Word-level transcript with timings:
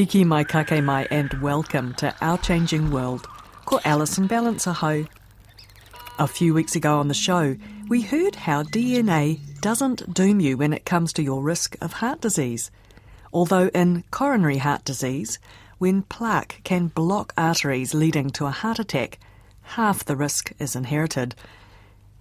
Piki 0.00 0.24
mai 0.24 0.44
kake 0.44 0.82
mai 0.82 1.06
and 1.10 1.30
welcome 1.42 1.92
to 1.96 2.14
Our 2.22 2.38
Changing 2.38 2.90
World. 2.90 3.26
Ko 3.66 3.80
Alison 3.84 4.26
Ballance. 4.26 5.06
A 6.18 6.26
few 6.26 6.54
weeks 6.54 6.74
ago 6.74 6.98
on 6.98 7.08
the 7.08 7.12
show, 7.12 7.54
we 7.86 8.00
heard 8.00 8.34
how 8.34 8.62
DNA 8.62 9.40
doesn't 9.60 10.14
doom 10.14 10.40
you 10.40 10.56
when 10.56 10.72
it 10.72 10.86
comes 10.86 11.12
to 11.12 11.22
your 11.22 11.42
risk 11.42 11.76
of 11.82 11.92
heart 11.92 12.22
disease. 12.22 12.70
Although 13.30 13.68
in 13.74 14.04
coronary 14.10 14.56
heart 14.56 14.86
disease, 14.86 15.38
when 15.76 16.00
plaque 16.00 16.62
can 16.64 16.86
block 16.86 17.34
arteries 17.36 17.92
leading 17.92 18.30
to 18.30 18.46
a 18.46 18.50
heart 18.50 18.78
attack, 18.78 19.18
half 19.76 20.02
the 20.02 20.16
risk 20.16 20.50
is 20.58 20.74
inherited. 20.74 21.34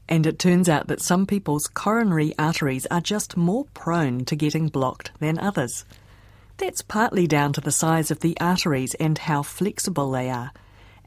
And 0.09 0.27
it 0.27 0.37
turns 0.37 0.67
out 0.67 0.87
that 0.87 0.99
some 0.99 1.25
people's 1.25 1.67
coronary 1.67 2.33
arteries 2.37 2.87
are 2.87 2.99
just 2.99 3.37
more 3.37 3.67
prone 3.73 4.25
to 4.25 4.35
getting 4.35 4.67
blocked 4.67 5.11
than 5.21 5.39
others. 5.39 5.85
That's 6.59 6.81
partly 6.81 7.25
down 7.25 7.53
to 7.53 7.61
the 7.61 7.71
size 7.71 8.11
of 8.11 8.19
the 8.19 8.37
arteries 8.41 8.93
and 8.95 9.17
how 9.17 9.43
flexible 9.43 10.11
they 10.11 10.29
are, 10.29 10.51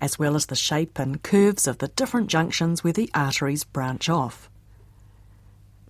as 0.00 0.18
well 0.18 0.34
as 0.34 0.46
the 0.46 0.56
shape 0.56 0.98
and 0.98 1.22
curves 1.22 1.66
of 1.66 1.76
the 1.76 1.88
different 1.88 2.28
junctions 2.28 2.82
where 2.82 2.94
the 2.94 3.10
arteries 3.14 3.62
branch 3.62 4.08
off. 4.08 4.48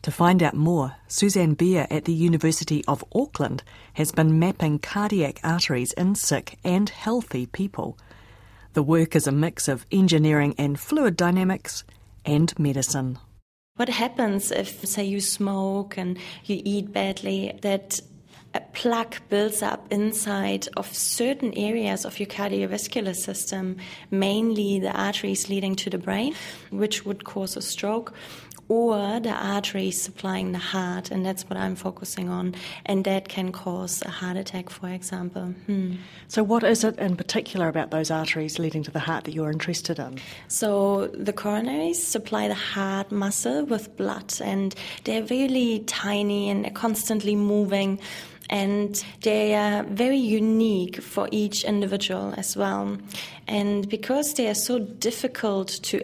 To 0.02 0.10
find 0.10 0.42
out 0.42 0.56
more, 0.56 0.96
Susann 1.08 1.54
Beier 1.54 1.86
at 1.92 2.06
the 2.06 2.12
University 2.12 2.84
of 2.88 3.04
Auckland 3.14 3.62
has 3.94 4.10
been 4.10 4.40
mapping 4.40 4.80
cardiac 4.80 5.38
arteries 5.44 5.92
in 5.92 6.16
sick 6.16 6.58
and 6.64 6.88
healthy 6.88 7.46
people. 7.46 7.96
The 8.72 8.82
work 8.82 9.14
is 9.14 9.28
a 9.28 9.32
mix 9.32 9.68
of 9.68 9.86
engineering 9.92 10.56
and 10.58 10.80
fluid 10.80 11.16
dynamics 11.16 11.84
and 12.26 12.52
medicine. 12.58 13.20
What 13.76 13.90
happens 13.90 14.50
if, 14.50 14.84
say, 14.84 15.04
you 15.04 15.20
smoke 15.20 15.96
and 15.96 16.18
you 16.46 16.60
eat 16.64 16.92
badly, 16.92 17.56
that 17.62 18.00
a 18.54 18.60
plaque 18.72 19.22
builds 19.28 19.62
up 19.62 19.90
inside 19.90 20.68
of 20.76 20.94
certain 20.94 21.52
areas 21.54 22.04
of 22.04 22.18
your 22.18 22.26
cardiovascular 22.26 23.14
system, 23.14 23.78
mainly 24.10 24.78
the 24.78 24.92
arteries 24.92 25.48
leading 25.48 25.74
to 25.76 25.90
the 25.90 25.98
brain, 25.98 26.34
which 26.70 27.04
would 27.04 27.24
cause 27.24 27.56
a 27.56 27.62
stroke, 27.62 28.12
or 28.72 29.20
the 29.20 29.30
arteries 29.30 30.00
supplying 30.00 30.52
the 30.52 30.58
heart, 30.58 31.10
and 31.10 31.26
that's 31.26 31.42
what 31.50 31.58
I'm 31.58 31.76
focusing 31.76 32.30
on, 32.30 32.54
and 32.86 33.04
that 33.04 33.28
can 33.28 33.52
cause 33.52 34.02
a 34.02 34.08
heart 34.08 34.38
attack, 34.38 34.70
for 34.70 34.88
example. 34.88 35.46
Hmm. 35.66 35.96
So, 36.28 36.42
what 36.42 36.64
is 36.64 36.82
it 36.82 36.98
in 36.98 37.16
particular 37.16 37.68
about 37.68 37.90
those 37.90 38.10
arteries 38.10 38.58
leading 38.58 38.82
to 38.84 38.90
the 38.90 38.98
heart 38.98 39.24
that 39.24 39.34
you're 39.34 39.50
interested 39.50 39.98
in? 39.98 40.18
So, 40.48 41.08
the 41.08 41.34
coronaries 41.34 41.96
supply 41.96 42.48
the 42.48 42.54
heart 42.54 43.12
muscle 43.12 43.66
with 43.66 43.94
blood, 43.98 44.32
and 44.42 44.74
they're 45.04 45.24
really 45.24 45.80
tiny 45.80 46.48
and 46.48 46.64
they're 46.64 46.70
constantly 46.86 47.36
moving 47.36 48.00
and 48.50 49.02
they 49.22 49.54
are 49.54 49.82
very 49.84 50.18
unique 50.18 51.00
for 51.00 51.28
each 51.30 51.64
individual 51.64 52.34
as 52.36 52.56
well. 52.56 52.98
And 53.46 53.88
because 53.88 54.34
they 54.34 54.48
are 54.48 54.54
so 54.54 54.78
difficult 54.78 55.68
to 55.84 56.02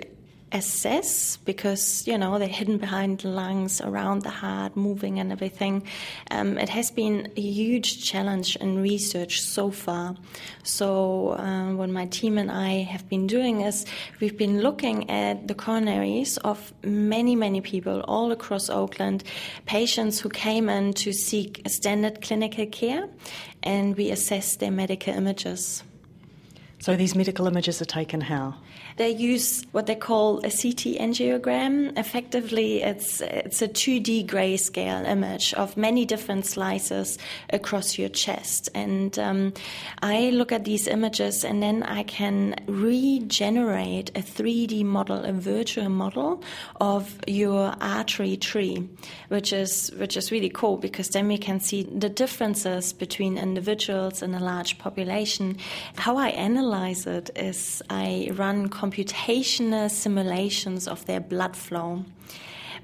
assess 0.53 1.36
because 1.38 2.06
you 2.06 2.16
know 2.16 2.38
they're 2.38 2.48
hidden 2.48 2.78
behind 2.78 3.20
the 3.20 3.28
lungs 3.28 3.81
around 3.81 4.22
the 4.22 4.31
heart 4.31 4.76
moving 4.76 5.19
and 5.19 5.32
everything. 5.32 5.82
Um, 6.31 6.59
it 6.59 6.69
has 6.69 6.91
been 6.91 7.32
a 7.36 7.41
huge 7.41 8.04
challenge 8.04 8.56
in 8.56 8.81
research 8.82 9.41
so 9.41 9.70
far. 9.70 10.16
So 10.62 11.31
uh, 11.31 11.72
what 11.75 11.91
my 11.91 12.06
team 12.06 12.38
and 12.38 12.50
i 12.50 12.82
have 12.82 13.08
been 13.08 13.26
doing 13.26 13.60
is 13.62 13.84
we've 14.20 14.37
been 14.37 14.60
looking 14.60 15.08
at 15.10 15.48
the 15.48 15.54
coronaries 15.54 16.38
of 16.44 16.72
many 16.82 17.34
many 17.37 17.60
people 17.60 18.00
all 18.03 18.32
across 18.32 18.70
auckland 18.70 19.25
patients 19.66 20.20
who 20.20 20.28
came 20.28 20.69
in 20.69 20.92
to 20.92 21.12
seek 21.12 21.62
standard 21.66 22.20
clinical 22.22 22.66
care 22.66 23.08
and 23.62 23.97
we 23.97 24.10
assess 24.10 24.56
their 24.56 24.70
medical 24.70 25.14
images. 25.14 25.82
So 26.81 26.97
these 26.97 27.14
medical 27.14 27.47
images 27.47 27.82
are 27.82 27.87
taken 27.87 28.20
how 28.20 28.54
they 28.98 29.10
use 29.10 29.64
what 29.72 29.86
they 29.86 29.94
call 29.94 30.38
a 30.38 30.50
CT 30.50 30.98
angiogram. 31.00 31.97
Effectively, 31.97 32.82
it's 32.82 33.20
it's 33.20 33.62
a 33.62 33.69
2D 33.69 34.26
grayscale 34.26 35.06
image 35.06 35.54
of 35.54 35.76
many 35.76 36.04
different 36.04 36.44
slices 36.44 37.19
across 37.50 37.97
your 37.97 38.08
chest. 38.08 38.69
And 38.75 39.19
um, 39.19 39.54
I 40.03 40.31
look 40.31 40.53
at 40.53 40.64
these 40.64 40.87
images, 40.87 41.44
and 41.44 41.62
then 41.62 41.82
I 41.84 42.03
can 42.03 42.56
regenerate 42.66 44.10
a 44.10 44.22
3D 44.22 44.84
model, 44.84 45.25
a 45.25 45.32
virtual 45.32 45.88
model 45.88 46.42
of 46.81 47.19
your 47.26 47.75
artery 47.81 48.37
tree, 48.37 48.88
which 49.28 49.53
is 49.53 49.91
which 49.97 50.16
is 50.16 50.32
really 50.32 50.50
cool 50.50 50.76
because 50.76 51.08
then 51.10 51.28
we 51.28 51.38
can 51.38 51.60
see 51.60 51.84
the 51.84 52.08
differences 52.08 52.92
between 52.92 53.38
individuals 53.38 54.22
in 54.22 54.34
a 54.34 54.41
large 54.41 54.78
population. 54.78 55.56
How 55.97 56.16
I 56.16 56.31
analyze 56.31 57.06
it 57.06 57.31
is 57.37 57.82
I 57.88 58.31
run 58.32 58.69
computational 58.88 59.91
simulations 59.91 60.88
of 60.88 61.04
their 61.06 61.21
blood 61.21 61.56
flow 61.56 62.04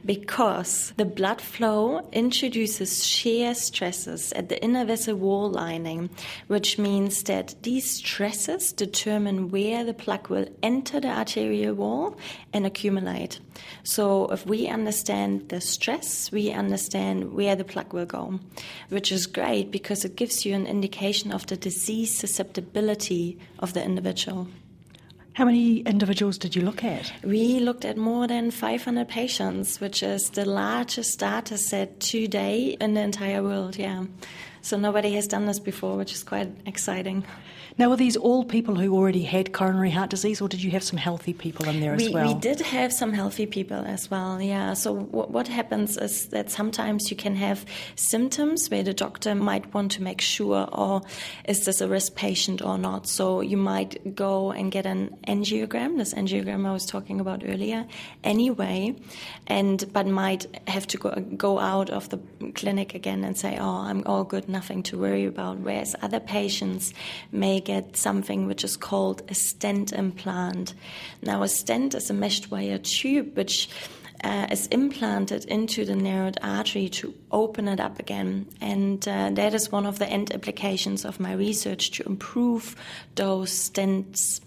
because 0.04 0.92
the 0.98 1.04
blood 1.04 1.40
flow 1.40 2.06
introduces 2.12 3.06
shear 3.06 3.54
stresses 3.54 4.32
at 4.32 4.50
the 4.50 4.62
inner 4.62 4.84
vessel 4.84 5.14
wall 5.14 5.50
lining, 5.50 6.10
which 6.46 6.78
means 6.78 7.22
that 7.22 7.54
these 7.62 7.90
stresses 7.90 8.72
determine 8.72 9.50
where 9.50 9.82
the 9.82 9.94
plaque 9.94 10.28
will 10.28 10.46
enter 10.62 11.00
the 11.00 11.08
arterial 11.08 11.74
wall 11.74 12.18
and 12.52 12.66
accumulate. 12.66 13.40
So, 13.82 14.26
if 14.26 14.44
we 14.44 14.68
understand 14.68 15.48
the 15.48 15.60
stress, 15.60 16.30
we 16.30 16.50
understand 16.50 17.32
where 17.32 17.56
the 17.56 17.64
plaque 17.64 17.94
will 17.94 18.04
go, 18.06 18.40
which 18.90 19.10
is 19.10 19.26
great 19.26 19.70
because 19.70 20.04
it 20.04 20.16
gives 20.16 20.44
you 20.44 20.54
an 20.54 20.66
indication 20.66 21.32
of 21.32 21.46
the 21.46 21.56
disease 21.56 22.14
susceptibility 22.14 23.38
of 23.58 23.72
the 23.72 23.82
individual. 23.82 24.48
How 25.34 25.44
many 25.44 25.80
individuals 25.80 26.38
did 26.38 26.54
you 26.54 26.62
look 26.62 26.84
at? 26.84 27.12
We 27.24 27.58
looked 27.58 27.84
at 27.84 27.96
more 27.96 28.28
than 28.28 28.52
500 28.52 29.08
patients, 29.08 29.80
which 29.80 30.00
is 30.00 30.30
the 30.30 30.44
largest 30.44 31.18
data 31.18 31.58
set 31.58 31.98
today 31.98 32.76
in 32.80 32.94
the 32.94 33.00
entire 33.00 33.42
world, 33.42 33.76
yeah. 33.76 34.04
So 34.64 34.78
nobody 34.78 35.12
has 35.12 35.26
done 35.26 35.44
this 35.44 35.58
before, 35.58 35.98
which 35.98 36.12
is 36.12 36.22
quite 36.22 36.50
exciting. 36.64 37.22
Now, 37.76 37.90
were 37.90 37.96
these 37.96 38.16
all 38.16 38.44
people 38.44 38.76
who 38.76 38.94
already 38.94 39.24
had 39.24 39.52
coronary 39.52 39.90
heart 39.90 40.08
disease, 40.08 40.40
or 40.40 40.48
did 40.48 40.62
you 40.62 40.70
have 40.70 40.84
some 40.84 40.96
healthy 40.96 41.32
people 41.32 41.68
in 41.68 41.80
there 41.80 41.96
we, 41.96 42.06
as 42.06 42.12
well? 42.12 42.32
We 42.32 42.40
did 42.40 42.60
have 42.60 42.92
some 42.92 43.12
healthy 43.12 43.46
people 43.46 43.78
as 43.84 44.08
well, 44.08 44.40
yeah. 44.40 44.74
So, 44.74 44.94
w- 45.00 45.26
what 45.26 45.48
happens 45.48 45.96
is 45.96 46.28
that 46.28 46.50
sometimes 46.50 47.10
you 47.10 47.16
can 47.16 47.34
have 47.34 47.66
symptoms 47.96 48.70
where 48.70 48.84
the 48.84 48.94
doctor 48.94 49.34
might 49.34 49.74
want 49.74 49.90
to 49.92 50.02
make 50.04 50.20
sure, 50.20 50.68
or 50.72 51.02
oh, 51.02 51.08
is 51.46 51.64
this 51.64 51.80
a 51.80 51.88
risk 51.88 52.14
patient 52.14 52.62
or 52.62 52.78
not? 52.78 53.08
So, 53.08 53.40
you 53.40 53.56
might 53.56 54.14
go 54.14 54.52
and 54.52 54.70
get 54.70 54.86
an 54.86 55.16
angiogram, 55.26 55.98
this 55.98 56.14
angiogram 56.14 56.66
I 56.68 56.72
was 56.72 56.86
talking 56.86 57.20
about 57.20 57.42
earlier, 57.44 57.86
anyway, 58.22 58.94
and 59.48 59.84
but 59.92 60.06
might 60.06 60.46
have 60.68 60.86
to 60.86 60.96
go, 60.96 61.10
go 61.36 61.58
out 61.58 61.90
of 61.90 62.08
the 62.10 62.20
clinic 62.54 62.94
again 62.94 63.24
and 63.24 63.36
say, 63.36 63.58
oh, 63.58 63.78
I'm 63.80 64.04
all 64.06 64.22
good, 64.22 64.48
nothing 64.54 64.82
to 64.84 64.98
worry 64.98 65.26
about. 65.26 65.58
Whereas 65.58 65.94
other 66.00 66.20
patients 66.20 66.94
may 67.32 67.60
get 67.60 67.96
something 67.96 68.46
which 68.46 68.64
is 68.64 68.76
called 68.76 69.22
a 69.28 69.34
stent 69.34 69.92
implant. 69.92 70.74
Now, 71.20 71.42
a 71.42 71.48
stent 71.48 71.94
is 71.94 72.08
a 72.08 72.14
meshed 72.14 72.50
wire 72.50 72.78
tube 72.78 73.36
which 73.36 73.68
uh, 74.24 74.46
is 74.50 74.66
implanted 74.68 75.44
into 75.46 75.84
the 75.84 75.96
narrowed 75.96 76.38
artery 76.40 76.88
to 76.88 77.12
open 77.30 77.68
it 77.68 77.80
up 77.80 77.98
again. 77.98 78.46
And 78.60 79.06
uh, 79.06 79.30
that 79.32 79.52
is 79.54 79.70
one 79.70 79.86
of 79.86 79.98
the 79.98 80.08
end 80.08 80.32
applications 80.32 81.04
of 81.04 81.20
my 81.20 81.32
research 81.32 81.90
to 81.96 82.04
improve 82.04 82.74
those 83.16 83.50
stents, 83.50 84.40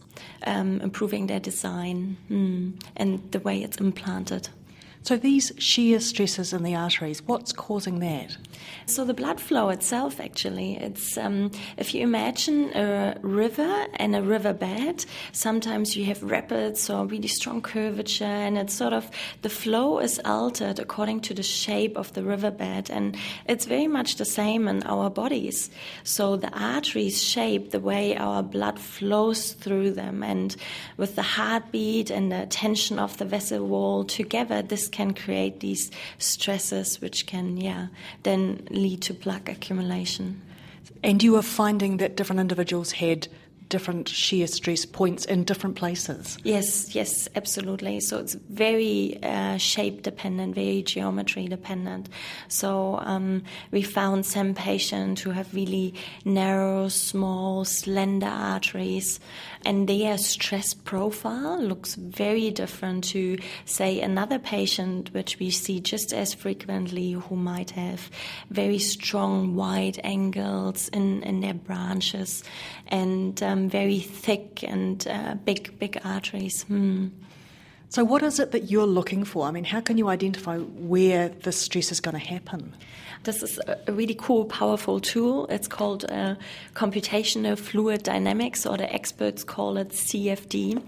um, 0.46 0.82
improving 0.82 1.28
their 1.28 1.40
design 1.40 2.18
mm, 2.32 2.74
and 2.96 3.32
the 3.32 3.40
way 3.40 3.62
it's 3.62 3.78
implanted. 3.78 4.50
So, 5.08 5.16
these 5.16 5.54
shear 5.58 6.02
stresses 6.02 6.52
in 6.52 6.64
the 6.64 6.76
arteries, 6.76 7.26
what's 7.26 7.54
causing 7.54 8.00
that? 8.00 8.36
So, 8.88 9.06
the 9.06 9.14
blood 9.14 9.40
flow 9.40 9.70
itself, 9.70 10.20
actually, 10.20 10.76
it's 10.76 11.18
um, 11.18 11.50
if 11.78 11.96
you 11.96 12.04
imagine 12.04 12.76
a 12.76 13.18
river 13.22 13.86
and 13.94 14.18
a 14.18 14.22
riverbed, 14.22 15.06
sometimes 15.32 15.96
you 15.96 16.04
have 16.08 16.22
rapids 16.22 16.90
or 16.90 17.06
really 17.06 17.30
strong 17.30 17.62
curvature, 17.62 18.26
and 18.26 18.58
it's 18.58 18.74
sort 18.74 18.92
of 18.92 19.10
the 19.44 19.50
flow 19.50 20.00
is 20.00 20.20
altered 20.26 20.78
according 20.78 21.22
to 21.22 21.34
the 21.34 21.42
shape 21.42 21.96
of 21.96 22.12
the 22.12 22.24
riverbed, 22.24 22.92
and 22.92 23.16
it's 23.46 23.64
very 23.64 23.88
much 23.88 24.18
the 24.18 24.26
same 24.26 24.68
in 24.68 24.84
our 24.84 25.10
bodies. 25.10 25.70
So, 26.04 26.36
the 26.36 26.52
arteries 26.52 27.24
shape 27.24 27.72
the 27.72 27.80
way 27.80 28.18
our 28.18 28.44
blood 28.44 28.78
flows 28.78 29.54
through 29.54 29.92
them, 29.92 30.22
and 30.22 30.54
with 30.98 31.16
the 31.16 31.22
heartbeat 31.22 32.10
and 32.10 32.30
the 32.30 32.46
tension 32.48 33.00
of 33.00 33.16
the 33.20 33.26
vessel 33.26 33.66
wall 33.66 34.04
together, 34.04 34.62
this 34.62 34.90
can 34.98 35.14
create 35.14 35.60
these 35.60 35.92
stresses 36.18 37.00
which 37.00 37.28
can, 37.28 37.56
yeah, 37.56 37.88
then 38.24 38.68
lead 38.72 39.00
to 39.04 39.14
plaque 39.14 39.48
accumulation. 39.48 40.42
And 41.04 41.22
you 41.22 41.34
were 41.34 41.44
finding 41.44 41.98
that 41.98 42.18
different 42.18 42.40
individuals 42.42 42.94
had 42.94 43.28
different 43.70 44.08
shear 44.08 44.48
stress 44.48 44.86
points 44.86 45.26
in 45.26 45.44
different 45.44 45.76
places. 45.76 46.38
Yes, 46.44 46.96
yes, 46.96 47.28
absolutely. 47.36 48.00
So 48.00 48.20
it's 48.20 48.34
very 48.34 49.20
uh, 49.24 49.58
shape 49.58 50.04
dependent, 50.04 50.56
very 50.56 50.84
geometry 50.84 51.48
dependent. 51.48 52.10
So 52.48 53.00
um, 53.02 53.44
we 53.72 53.82
found 53.82 54.26
some 54.26 54.54
patients 54.54 55.22
who 55.22 55.32
have 55.32 55.54
really 55.54 55.94
narrow, 56.26 56.88
small, 56.88 57.66
slender 57.66 58.28
arteries, 58.28 59.20
and 59.66 59.88
their 59.88 60.18
stress 60.18 60.74
profile 60.74 61.62
looks 61.62 61.96
very 61.96 62.52
different 62.52 63.04
to, 63.06 63.38
say, 63.66 64.00
another 64.02 64.40
patient, 64.40 65.14
which 65.14 65.40
we 65.40 65.50
see 65.50 65.80
just 65.80 66.14
as 66.14 66.34
frequently, 66.34 67.12
who 67.12 67.36
might 67.36 67.72
have 67.72 68.10
very 68.50 68.80
strong, 68.80 69.56
wide 69.56 70.00
angles 70.04 70.88
in, 70.90 71.24
in 71.24 71.42
their 71.42 71.54
branches 71.54 72.44
and 72.90 73.42
um, 73.44 73.57
very 73.70 74.00
thick 74.00 74.64
and 74.64 75.08
uh, 75.08 75.36
big, 75.46 75.78
big 75.80 76.00
arteries. 76.04 76.64
Hmm. 76.64 77.08
So, 77.90 78.04
what 78.04 78.22
is 78.22 78.40
it 78.40 78.52
that 78.52 78.70
you're 78.70 78.86
looking 78.86 79.24
for? 79.24 79.48
I 79.48 79.52
mean, 79.52 79.64
how 79.64 79.80
can 79.80 79.98
you 79.98 80.10
identify 80.10 80.58
where 80.58 81.30
the 81.30 81.54
stress 81.54 81.92
is 81.92 82.02
going 82.02 82.20
to 82.20 82.26
happen? 82.26 82.76
This 83.24 83.42
is 83.42 83.60
a 83.88 83.92
really 83.92 84.16
cool, 84.16 84.46
powerful 84.46 85.00
tool. 85.00 85.48
It's 85.48 85.68
called 85.68 86.06
uh, 86.10 86.36
computational 86.76 87.58
fluid 87.58 88.04
dynamics, 88.04 88.66
or 88.66 88.78
the 88.78 88.94
experts 88.94 89.44
call 89.44 89.78
it 89.78 89.90
CFD. 89.90 90.82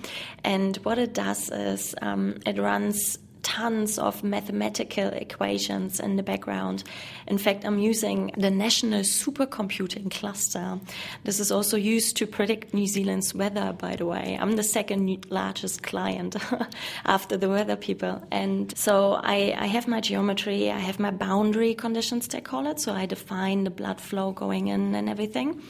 And 0.44 0.76
what 0.78 0.98
it 0.98 1.14
does 1.14 1.50
is 1.50 1.96
um, 2.02 2.40
it 2.46 2.58
runs 2.58 3.18
tons 3.44 3.98
of 3.98 4.24
mathematical 4.24 5.08
equations 5.08 6.00
in 6.00 6.16
the 6.16 6.24
background. 6.24 6.84
In 7.28 7.38
fact, 7.38 7.66
I'm 7.66 7.80
using 7.80 8.32
the 8.38 8.52
National 8.52 9.02
Supercomputing 9.02 10.12
Cluster. 10.12 10.80
This 11.24 11.40
is 11.40 11.52
also 11.52 11.78
used 11.78 12.18
to 12.18 12.28
predict 12.28 12.74
New 12.74 12.88
Zealand's 12.88 13.34
weather, 13.34 13.74
by 13.74 13.96
the 13.96 14.06
way. 14.06 14.38
I'm 14.40 14.54
the 14.54 14.64
second 14.64 15.26
largest 15.30 15.84
client 15.84 16.36
after 17.06 17.38
the 17.38 17.50
weather 17.50 17.76
people. 17.76 18.22
And 18.32 18.76
so 18.78 19.20
I, 19.24 19.56
I 19.58 19.68
have 19.68 19.88
my 19.88 20.02
geometry, 20.02 20.72
I 20.72 20.80
have 20.80 21.00
my 21.00 21.12
boundary 21.12 21.74
conditions, 21.74 22.28
they 22.28 22.42
call 22.42 22.68
it. 22.68 22.80
So 22.80 22.94
I 22.94 23.06
define 23.06 23.64
the 23.64 23.70
blood 23.70 24.02
flow 24.02 24.32
going 24.32 24.68
in 24.68 24.96
and 24.96 25.10
everything 25.10 25.62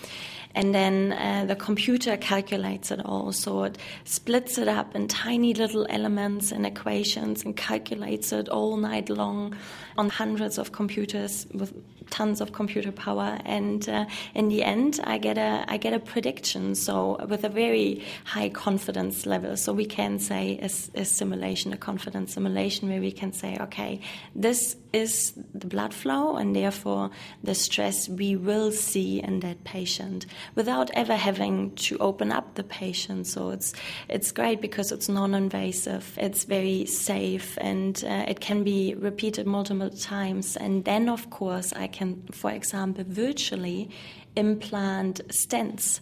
and 0.56 0.74
then 0.74 1.14
uh, 1.14 1.46
the 1.48 1.56
computer 1.56 2.18
calculates 2.18 2.92
it 2.92 3.06
all. 3.06 3.32
So 3.32 3.64
it 3.64 3.78
splits 4.06 4.58
it 4.58 4.68
up 4.68 4.96
in 4.96 5.08
tiny 5.08 5.54
little 5.54 5.86
elements 5.90 6.52
and 6.52 6.66
equations 6.66 7.44
and 7.44 7.56
calculates 7.56 8.32
it 8.32 8.50
all 8.50 8.78
night 8.78 9.10
long 9.10 9.56
on 9.98 10.10
hundreds 10.10 10.58
of 10.58 10.72
computers 10.72 11.46
with 11.54 11.74
tons 12.10 12.42
of 12.42 12.52
computer 12.52 12.92
power. 12.92 13.40
And 13.46 13.88
uh, 13.88 14.06
in 14.34 14.50
the 14.50 14.64
end, 14.64 15.00
I 15.04 15.18
get 15.18 15.38
a 15.38 15.66
I 15.68 15.78
get 15.78 15.94
a 15.94 16.00
prediction. 16.00 16.76
So 16.76 17.18
with 17.30 17.44
a 17.44 17.50
very 17.50 18.04
high 18.26 18.50
confidence 18.50 19.26
level. 19.26 19.58
So 19.58 19.74
we 19.74 19.86
can 19.86 20.20
say 20.20 20.60
a, 20.62 20.70
a 21.02 21.06
simulation, 21.06 21.74
a 21.74 21.78
confidence 21.78 22.34
simulation, 22.34 22.90
where 22.90 23.02
we 23.02 23.12
can 23.12 23.32
say, 23.34 23.58
okay, 23.62 24.02
this 24.36 24.76
is 24.92 25.34
the 25.54 25.68
blood 25.68 25.94
flow, 25.94 26.36
and 26.38 26.56
therefore 26.56 27.12
the 27.44 27.54
stress 27.54 28.10
we 28.10 28.36
will 28.36 28.72
see 28.72 29.22
in 29.28 29.40
that 29.42 29.64
patient 29.64 30.26
without 30.56 30.90
ever 30.94 31.16
having 31.16 31.76
to 31.76 31.98
open 32.00 32.32
up 32.32 32.56
the 32.56 32.64
patient. 32.64 33.28
So 33.28 33.52
it's 33.52 33.74
it's 34.08 34.32
great 34.32 34.62
because 34.62 34.92
it's 34.96 35.08
non-invasive, 35.08 36.18
it's 36.18 36.44
very 36.46 36.86
safe, 36.86 37.58
and 37.62 38.04
uh, 38.04 38.26
it 38.28 38.40
can 38.40 38.64
be 38.64 38.96
repeated 38.96 39.46
multiple 39.46 39.90
times. 39.90 40.58
And 40.58 40.84
then, 40.86 41.10
of 41.10 41.30
course, 41.30 41.72
I 41.74 41.88
can, 41.88 41.99
for 42.32 42.52
example, 42.52 43.04
virtually 43.08 43.90
implant 44.36 45.22
stents 45.30 46.00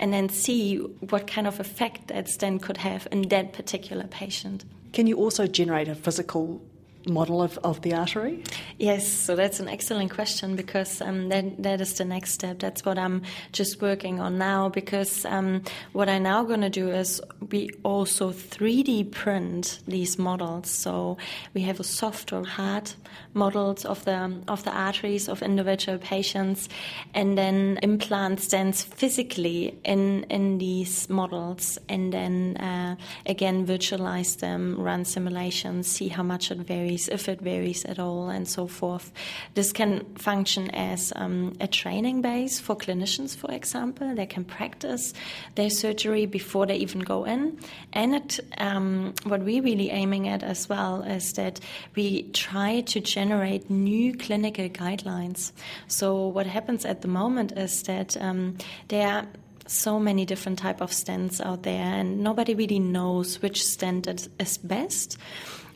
and 0.00 0.12
then 0.12 0.28
see 0.28 0.76
what 0.76 1.26
kind 1.26 1.46
of 1.46 1.60
effect 1.60 2.08
that 2.08 2.28
stent 2.28 2.62
could 2.62 2.78
have 2.78 3.06
in 3.12 3.22
that 3.28 3.52
particular 3.52 4.06
patient. 4.08 4.64
Can 4.92 5.06
you 5.06 5.16
also 5.16 5.46
generate 5.46 5.88
a 5.88 5.94
physical 5.94 6.62
model 7.06 7.42
of, 7.42 7.58
of 7.58 7.82
the 7.82 7.94
artery? 7.94 8.42
Yes, 8.78 9.06
so 9.06 9.36
that's 9.36 9.60
an 9.60 9.68
excellent 9.68 10.10
question 10.10 10.56
because 10.56 11.00
um, 11.00 11.28
that, 11.28 11.62
that 11.62 11.80
is 11.80 11.94
the 11.94 12.04
next 12.04 12.32
step. 12.32 12.58
That's 12.58 12.84
what 12.84 12.98
I'm 12.98 13.22
just 13.52 13.80
working 13.80 14.20
on 14.20 14.38
now 14.38 14.68
because 14.68 15.24
um, 15.24 15.62
what 15.92 16.08
I'm 16.08 16.22
now 16.22 16.44
going 16.44 16.60
to 16.60 16.70
do 16.70 16.90
is 16.90 17.20
we 17.50 17.70
also 17.82 18.30
3D 18.30 19.10
print 19.10 19.80
these 19.86 20.18
models. 20.18 20.70
So 20.70 21.16
we 21.54 21.62
have 21.62 21.80
a 21.80 21.84
soft 21.84 22.32
or 22.32 22.44
hard 22.44 22.92
models 23.34 23.84
of 23.84 24.04
the 24.04 24.42
of 24.48 24.62
the 24.64 24.70
arteries 24.70 25.28
of 25.28 25.42
individual 25.42 25.98
patients, 25.98 26.68
and 27.14 27.36
then 27.36 27.78
implant 27.82 28.40
stents 28.40 28.84
physically 28.84 29.78
in 29.84 30.24
in 30.24 30.58
these 30.58 31.08
models, 31.08 31.78
and 31.88 32.12
then 32.12 32.56
uh, 32.58 32.96
again 33.26 33.66
virtualize 33.66 34.38
them, 34.38 34.76
run 34.78 35.04
simulations, 35.04 35.86
see 35.86 36.08
how 36.08 36.22
much 36.22 36.50
it 36.50 36.58
varies 36.58 36.91
varies, 36.92 37.08
if 37.08 37.28
it 37.28 37.40
varies 37.40 37.84
at 37.84 37.98
all, 37.98 38.28
and 38.28 38.46
so 38.46 38.66
forth. 38.66 39.12
This 39.54 39.72
can 39.72 40.04
function 40.16 40.70
as 40.70 41.12
um, 41.16 41.52
a 41.60 41.66
training 41.66 42.22
base 42.22 42.60
for 42.60 42.76
clinicians, 42.76 43.36
for 43.36 43.50
example. 43.50 44.14
They 44.14 44.26
can 44.26 44.44
practice 44.44 45.14
their 45.54 45.70
surgery 45.70 46.26
before 46.26 46.66
they 46.66 46.76
even 46.76 47.00
go 47.00 47.24
in. 47.24 47.58
And 47.92 48.14
it, 48.14 48.40
um, 48.58 49.14
what 49.24 49.40
we're 49.40 49.62
really 49.62 49.90
aiming 49.90 50.28
at 50.28 50.42
as 50.42 50.68
well 50.68 51.02
is 51.02 51.32
that 51.34 51.60
we 51.96 52.24
try 52.32 52.82
to 52.82 53.00
generate 53.00 53.70
new 53.70 54.14
clinical 54.16 54.68
guidelines. 54.68 55.52
So 55.88 56.28
what 56.28 56.46
happens 56.46 56.84
at 56.84 57.00
the 57.00 57.08
moment 57.08 57.52
is 57.56 57.82
that 57.84 58.16
um, 58.20 58.56
there 58.88 59.08
are 59.08 59.26
so 59.66 59.98
many 59.98 60.26
different 60.26 60.58
type 60.58 60.82
of 60.82 60.90
stents 60.90 61.40
out 61.40 61.62
there 61.62 61.84
and 62.00 62.18
nobody 62.18 62.54
really 62.54 62.80
knows 62.80 63.40
which 63.40 63.62
stent 63.64 64.06
is 64.38 64.58
best 64.58 65.16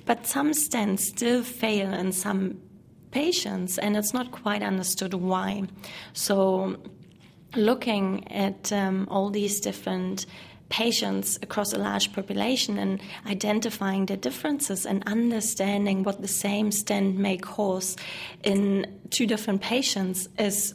but 0.07 0.27
some 0.27 0.53
stents 0.53 1.01
still 1.01 1.43
fail 1.43 1.93
in 1.93 2.13
some 2.13 2.59
patients, 3.11 3.79
and 3.79 3.97
it's 3.97 4.15
not 4.15 4.31
quite 4.31 4.63
understood 4.63 5.15
why. 5.15 5.65
So, 6.13 6.77
looking 7.55 8.31
at 8.33 8.73
um, 8.73 9.09
all 9.11 9.31
these 9.31 9.61
different 9.61 10.27
patients 10.69 11.39
across 11.43 11.73
a 11.73 11.79
large 11.79 12.13
population 12.13 12.79
and 12.79 13.01
identifying 13.27 14.07
the 14.07 14.17
differences 14.17 14.85
and 14.85 15.03
understanding 15.07 16.03
what 16.03 16.21
the 16.21 16.29
same 16.29 16.73
stent 16.73 17.17
may 17.17 17.37
cause 17.37 17.97
in 18.43 18.85
two 19.11 19.27
different 19.27 19.63
patients 19.63 20.29
is 20.39 20.75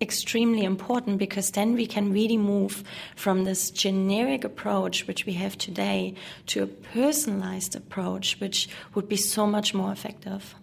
extremely 0.00 0.64
important 0.64 1.18
because 1.18 1.50
then 1.50 1.74
we 1.74 1.86
can 1.86 2.12
really 2.12 2.36
move 2.36 2.84
from 3.16 3.44
this 3.44 3.70
generic 3.70 4.44
approach 4.44 5.06
which 5.06 5.26
we 5.26 5.32
have 5.32 5.58
today 5.58 6.14
to 6.46 6.62
a 6.62 6.66
personalized 6.66 7.74
approach 7.74 8.38
which 8.40 8.68
would 8.94 9.08
be 9.08 9.16
so 9.16 9.46
much 9.46 9.74
more 9.74 9.90
effective. 9.90 10.54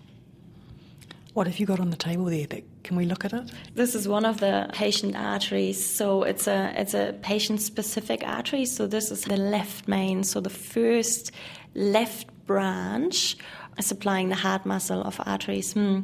What 1.33 1.47
have 1.47 1.59
you 1.59 1.65
got 1.65 1.81
on 1.81 1.89
the 1.89 1.97
table 1.97 2.25
there? 2.25 2.47
Can 2.83 2.95
we 2.95 3.05
look 3.05 3.25
at 3.25 3.33
it? 3.33 3.51
This 3.73 3.93
is 3.93 4.07
one 4.07 4.23
of 4.23 4.39
the 4.39 4.69
patient 4.71 5.17
arteries. 5.17 5.85
So 5.85 6.23
it's 6.23 6.47
a 6.47 6.73
it's 6.77 6.93
a 6.93 7.13
patient 7.21 7.61
specific 7.61 8.23
artery. 8.25 8.65
So 8.65 8.87
this 8.87 9.11
is 9.11 9.25
the 9.25 9.35
left 9.35 9.85
main. 9.85 10.23
So 10.23 10.39
the 10.39 10.49
first 10.49 11.33
left 11.73 12.27
branch 12.45 13.35
supplying 13.79 14.29
the 14.29 14.35
heart 14.35 14.65
muscle 14.65 15.01
of 15.01 15.19
arteries. 15.25 15.73
Hmm 15.73 16.01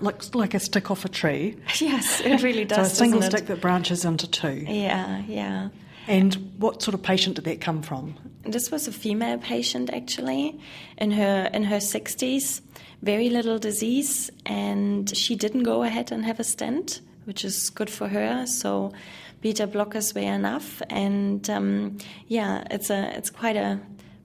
looks 0.00 0.34
like 0.34 0.54
a 0.54 0.60
stick 0.60 0.90
off 0.90 1.04
a 1.04 1.08
tree. 1.08 1.56
Yes, 1.80 2.20
it 2.20 2.42
really 2.42 2.64
does. 2.64 2.88
so 2.88 2.92
a 2.92 2.96
single 2.96 3.22
stick 3.22 3.46
that 3.46 3.60
branches 3.60 4.04
into 4.04 4.28
two. 4.28 4.64
Yeah, 4.68 5.22
yeah. 5.26 5.68
And 6.06 6.34
what 6.58 6.82
sort 6.82 6.94
of 6.94 7.02
patient 7.02 7.36
did 7.36 7.44
that 7.44 7.60
come 7.60 7.82
from? 7.82 8.16
This 8.42 8.70
was 8.70 8.88
a 8.88 8.92
female 8.92 9.38
patient 9.38 9.90
actually, 9.90 10.58
in 10.98 11.10
her 11.12 11.48
in 11.52 11.64
her 11.64 11.76
60s, 11.76 12.60
very 13.02 13.30
little 13.30 13.58
disease, 13.58 14.30
and 14.44 15.14
she 15.16 15.36
didn't 15.36 15.62
go 15.62 15.82
ahead 15.82 16.10
and 16.10 16.24
have 16.24 16.40
a 16.40 16.44
stent, 16.44 17.00
which 17.24 17.44
is 17.44 17.70
good 17.70 17.90
for 17.90 18.08
her. 18.08 18.46
So 18.46 18.92
beta 19.40 19.66
blockers 19.66 20.14
were 20.14 20.32
enough, 20.34 20.82
and 20.90 21.48
um, 21.48 21.98
yeah, 22.28 22.64
it's 22.70 22.90
a 22.90 23.16
it's 23.16 23.30
quite 23.30 23.56
a 23.56 23.80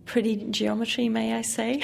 pretty 0.05 0.35
geometry, 0.51 1.09
may 1.09 1.33
I 1.33 1.41
say. 1.41 1.81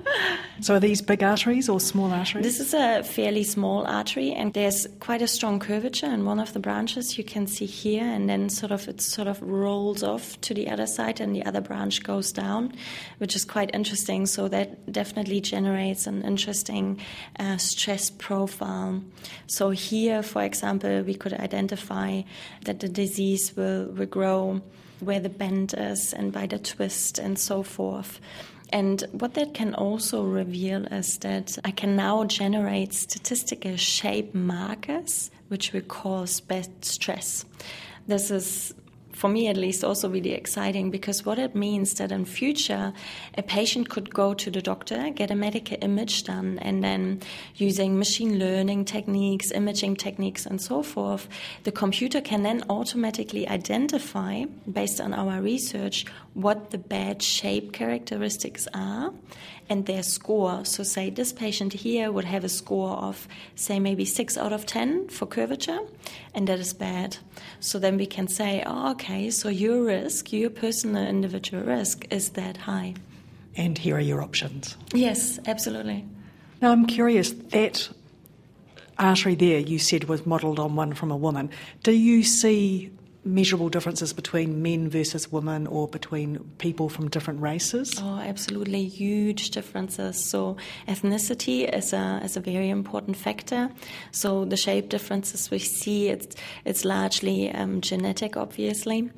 so, 0.60 0.74
are 0.74 0.80
these 0.80 1.02
big 1.02 1.22
arteries 1.22 1.68
or 1.68 1.80
small 1.80 2.12
arteries? 2.12 2.44
This 2.44 2.60
is 2.60 2.74
a 2.74 3.02
fairly 3.02 3.42
small 3.42 3.86
artery, 3.86 4.32
and 4.32 4.52
there's 4.52 4.86
quite 5.00 5.22
a 5.22 5.26
strong 5.26 5.58
curvature 5.58 6.06
in 6.06 6.24
one 6.24 6.38
of 6.38 6.52
the 6.52 6.60
branches. 6.60 7.18
You 7.18 7.24
can 7.24 7.46
see 7.46 7.66
here, 7.66 8.04
and 8.04 8.28
then 8.28 8.48
sort 8.48 8.72
of 8.72 8.86
it 8.88 9.00
sort 9.00 9.28
of 9.28 9.40
rolls 9.42 10.02
off 10.02 10.40
to 10.42 10.54
the 10.54 10.68
other 10.68 10.86
side, 10.86 11.20
and 11.20 11.34
the 11.34 11.44
other 11.44 11.60
branch 11.60 12.02
goes 12.02 12.32
down, 12.32 12.72
which 13.18 13.34
is 13.34 13.44
quite 13.44 13.70
interesting. 13.74 14.26
So 14.26 14.48
that 14.48 14.92
definitely 14.92 15.40
generates 15.40 16.06
an 16.06 16.22
interesting 16.22 17.00
uh, 17.38 17.56
stress 17.56 18.10
profile. 18.10 19.02
So 19.46 19.70
here, 19.70 20.22
for 20.22 20.42
example, 20.42 21.02
we 21.02 21.14
could 21.14 21.32
identify 21.32 22.22
that 22.64 22.80
the 22.80 22.88
disease 22.88 23.56
will, 23.56 23.86
will 23.86 24.06
grow 24.06 24.62
where 25.04 25.20
the 25.20 25.28
bend 25.28 25.74
is 25.76 26.12
and 26.12 26.32
by 26.32 26.46
the 26.46 26.58
twist 26.58 27.18
and 27.18 27.38
so 27.38 27.62
forth. 27.62 28.20
And 28.70 29.04
what 29.12 29.34
that 29.34 29.54
can 29.54 29.74
also 29.74 30.24
reveal 30.24 30.84
is 30.86 31.18
that 31.18 31.58
I 31.64 31.70
can 31.70 31.96
now 31.96 32.24
generate 32.24 32.92
statistical 32.92 33.76
shape 33.76 34.34
markers 34.34 35.30
which 35.48 35.72
will 35.72 35.82
cause 35.82 36.40
bed 36.40 36.84
stress. 36.84 37.44
This 38.06 38.30
is 38.30 38.74
for 39.14 39.28
me 39.28 39.46
at 39.48 39.56
least 39.56 39.84
also 39.84 40.08
really 40.08 40.32
exciting 40.32 40.90
because 40.90 41.24
what 41.24 41.38
it 41.38 41.54
means 41.54 41.94
that 41.94 42.10
in 42.10 42.24
future 42.24 42.92
a 43.38 43.42
patient 43.42 43.88
could 43.88 44.12
go 44.12 44.34
to 44.34 44.50
the 44.50 44.60
doctor 44.60 45.10
get 45.10 45.30
a 45.30 45.34
medical 45.34 45.76
image 45.80 46.24
done 46.24 46.58
and 46.60 46.82
then 46.82 47.20
using 47.54 47.98
machine 47.98 48.38
learning 48.38 48.84
techniques 48.84 49.50
imaging 49.52 49.94
techniques 49.96 50.44
and 50.44 50.60
so 50.60 50.82
forth 50.82 51.28
the 51.62 51.72
computer 51.72 52.20
can 52.20 52.42
then 52.42 52.62
automatically 52.68 53.48
identify 53.48 54.44
based 54.70 55.00
on 55.00 55.14
our 55.14 55.40
research 55.40 56.04
what 56.34 56.70
the 56.70 56.78
bad 56.78 57.22
shape 57.22 57.72
characteristics 57.72 58.66
are 58.74 59.12
and 59.68 59.86
their 59.86 60.02
score. 60.02 60.64
So, 60.64 60.82
say 60.82 61.10
this 61.10 61.32
patient 61.32 61.72
here 61.72 62.12
would 62.12 62.24
have 62.24 62.44
a 62.44 62.48
score 62.48 62.96
of, 62.96 63.26
say, 63.54 63.80
maybe 63.80 64.04
6 64.04 64.36
out 64.36 64.52
of 64.52 64.66
10 64.66 65.08
for 65.08 65.26
curvature, 65.26 65.80
and 66.34 66.46
that 66.48 66.58
is 66.58 66.72
bad. 66.72 67.18
So, 67.60 67.78
then 67.78 67.96
we 67.96 68.06
can 68.06 68.28
say, 68.28 68.62
oh, 68.66 68.92
okay, 68.92 69.30
so 69.30 69.48
your 69.48 69.82
risk, 69.82 70.32
your 70.32 70.50
personal 70.50 71.06
individual 71.06 71.62
risk, 71.62 72.06
is 72.10 72.30
that 72.30 72.56
high. 72.56 72.94
And 73.56 73.78
here 73.78 73.96
are 73.96 74.00
your 74.00 74.22
options. 74.22 74.76
Yes, 74.92 75.38
absolutely. 75.46 76.04
Now, 76.60 76.72
I'm 76.72 76.86
curious 76.86 77.32
that 77.32 77.88
artery 78.98 79.34
there 79.34 79.58
you 79.58 79.78
said 79.78 80.04
was 80.04 80.24
modelled 80.26 80.58
on 80.58 80.76
one 80.76 80.94
from 80.94 81.10
a 81.10 81.16
woman. 81.16 81.50
Do 81.82 81.92
you 81.92 82.22
see 82.22 82.90
measurable 83.24 83.68
differences 83.68 84.12
between 84.12 84.62
men 84.62 84.88
versus 84.88 85.32
women 85.32 85.66
or 85.66 85.88
between 85.88 86.38
people 86.58 86.88
from 86.88 87.08
different 87.08 87.40
races? 87.40 87.94
Oh, 88.00 88.18
absolutely, 88.18 88.86
huge 88.86 89.50
differences. 89.50 90.22
So 90.22 90.56
ethnicity 90.86 91.72
is 91.72 91.92
a 91.92 92.20
is 92.24 92.36
a 92.36 92.40
very 92.40 92.68
important 92.70 93.16
factor. 93.16 93.70
So 94.10 94.44
the 94.44 94.56
shape 94.56 94.88
differences 94.88 95.50
we 95.50 95.58
see 95.58 96.08
it's 96.08 96.36
it's 96.64 96.84
largely 96.84 97.50
um, 97.50 97.80
genetic, 97.80 98.36
obviously, 98.36 99.10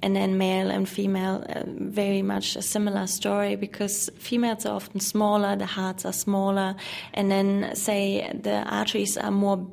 and 0.00 0.16
then 0.16 0.38
male 0.38 0.70
and 0.70 0.88
female 0.88 1.44
uh, 1.48 1.62
very 1.66 2.22
much 2.22 2.56
a 2.56 2.62
similar 2.62 3.06
story 3.06 3.56
because 3.56 4.10
females 4.18 4.66
are 4.66 4.74
often 4.74 5.00
smaller, 5.00 5.56
the 5.56 5.66
hearts 5.66 6.04
are 6.04 6.12
smaller, 6.12 6.74
and 7.14 7.30
then 7.30 7.74
say 7.74 8.30
the 8.34 8.62
arteries 8.64 9.16
are 9.16 9.30
more 9.30 9.66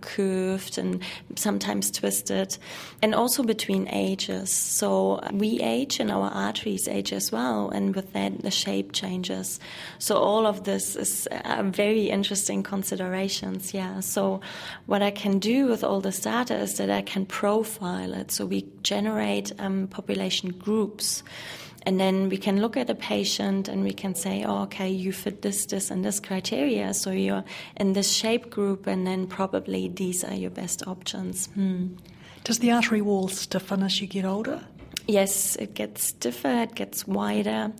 curved 0.00 0.78
and 0.78 1.02
sometimes 1.36 1.90
twisted, 1.90 2.58
and 3.02 3.14
also 3.14 3.42
between 3.42 3.88
ages. 3.88 4.52
So 4.52 5.20
we 5.32 5.60
age 5.60 6.00
and 6.00 6.10
our 6.10 6.30
arteries 6.30 6.88
age 6.88 7.12
as 7.12 7.32
well, 7.32 7.70
and 7.70 7.94
with 7.94 8.12
that, 8.12 8.42
the 8.42 8.50
shape 8.50 8.92
changes. 8.92 9.60
So 9.98 10.16
all 10.16 10.46
of 10.46 10.64
this 10.64 10.96
is 10.96 11.26
uh, 11.30 11.62
very 11.64 12.10
interesting 12.10 12.62
considerations. 12.62 13.74
Yeah. 13.74 14.00
So 14.00 14.40
what 14.86 15.02
I 15.02 15.10
can 15.10 15.38
do 15.38 15.66
with 15.66 15.84
all 15.84 16.00
this 16.00 16.20
data 16.20 16.56
is 16.56 16.76
that 16.76 16.90
I 16.90 17.02
can 17.02 17.26
profile 17.26 18.14
it. 18.14 18.30
So 18.30 18.46
we 18.46 18.66
generate 18.82 19.52
um, 19.58 19.88
population 19.88 20.50
groups. 20.50 21.22
And 21.88 21.98
then 21.98 22.28
we 22.28 22.36
can 22.36 22.60
look 22.60 22.76
at 22.76 22.90
a 22.90 22.94
patient 22.94 23.66
and 23.66 23.82
we 23.82 23.94
can 23.94 24.14
say, 24.14 24.44
oh, 24.44 24.64
okay, 24.64 24.90
you 24.90 25.10
fit 25.10 25.40
this, 25.40 25.64
this, 25.64 25.90
and 25.90 26.04
this 26.04 26.20
criteria. 26.20 26.92
So 26.92 27.10
you're 27.10 27.44
in 27.76 27.94
this 27.94 28.12
shape 28.12 28.50
group, 28.50 28.86
and 28.86 29.06
then 29.06 29.26
probably 29.26 29.88
these 29.88 30.22
are 30.22 30.34
your 30.34 30.50
best 30.50 30.86
options. 30.86 31.46
Hmm. 31.54 31.96
Does 32.44 32.58
the 32.58 32.72
artery 32.72 33.00
wall 33.00 33.28
stiffen 33.28 33.82
as 33.82 34.02
you 34.02 34.06
get 34.06 34.26
older? 34.26 34.60
Yes, 35.06 35.56
it 35.56 35.72
gets 35.72 36.08
stiffer, 36.08 36.62
it 36.64 36.74
gets 36.74 37.06
wider. 37.06 37.72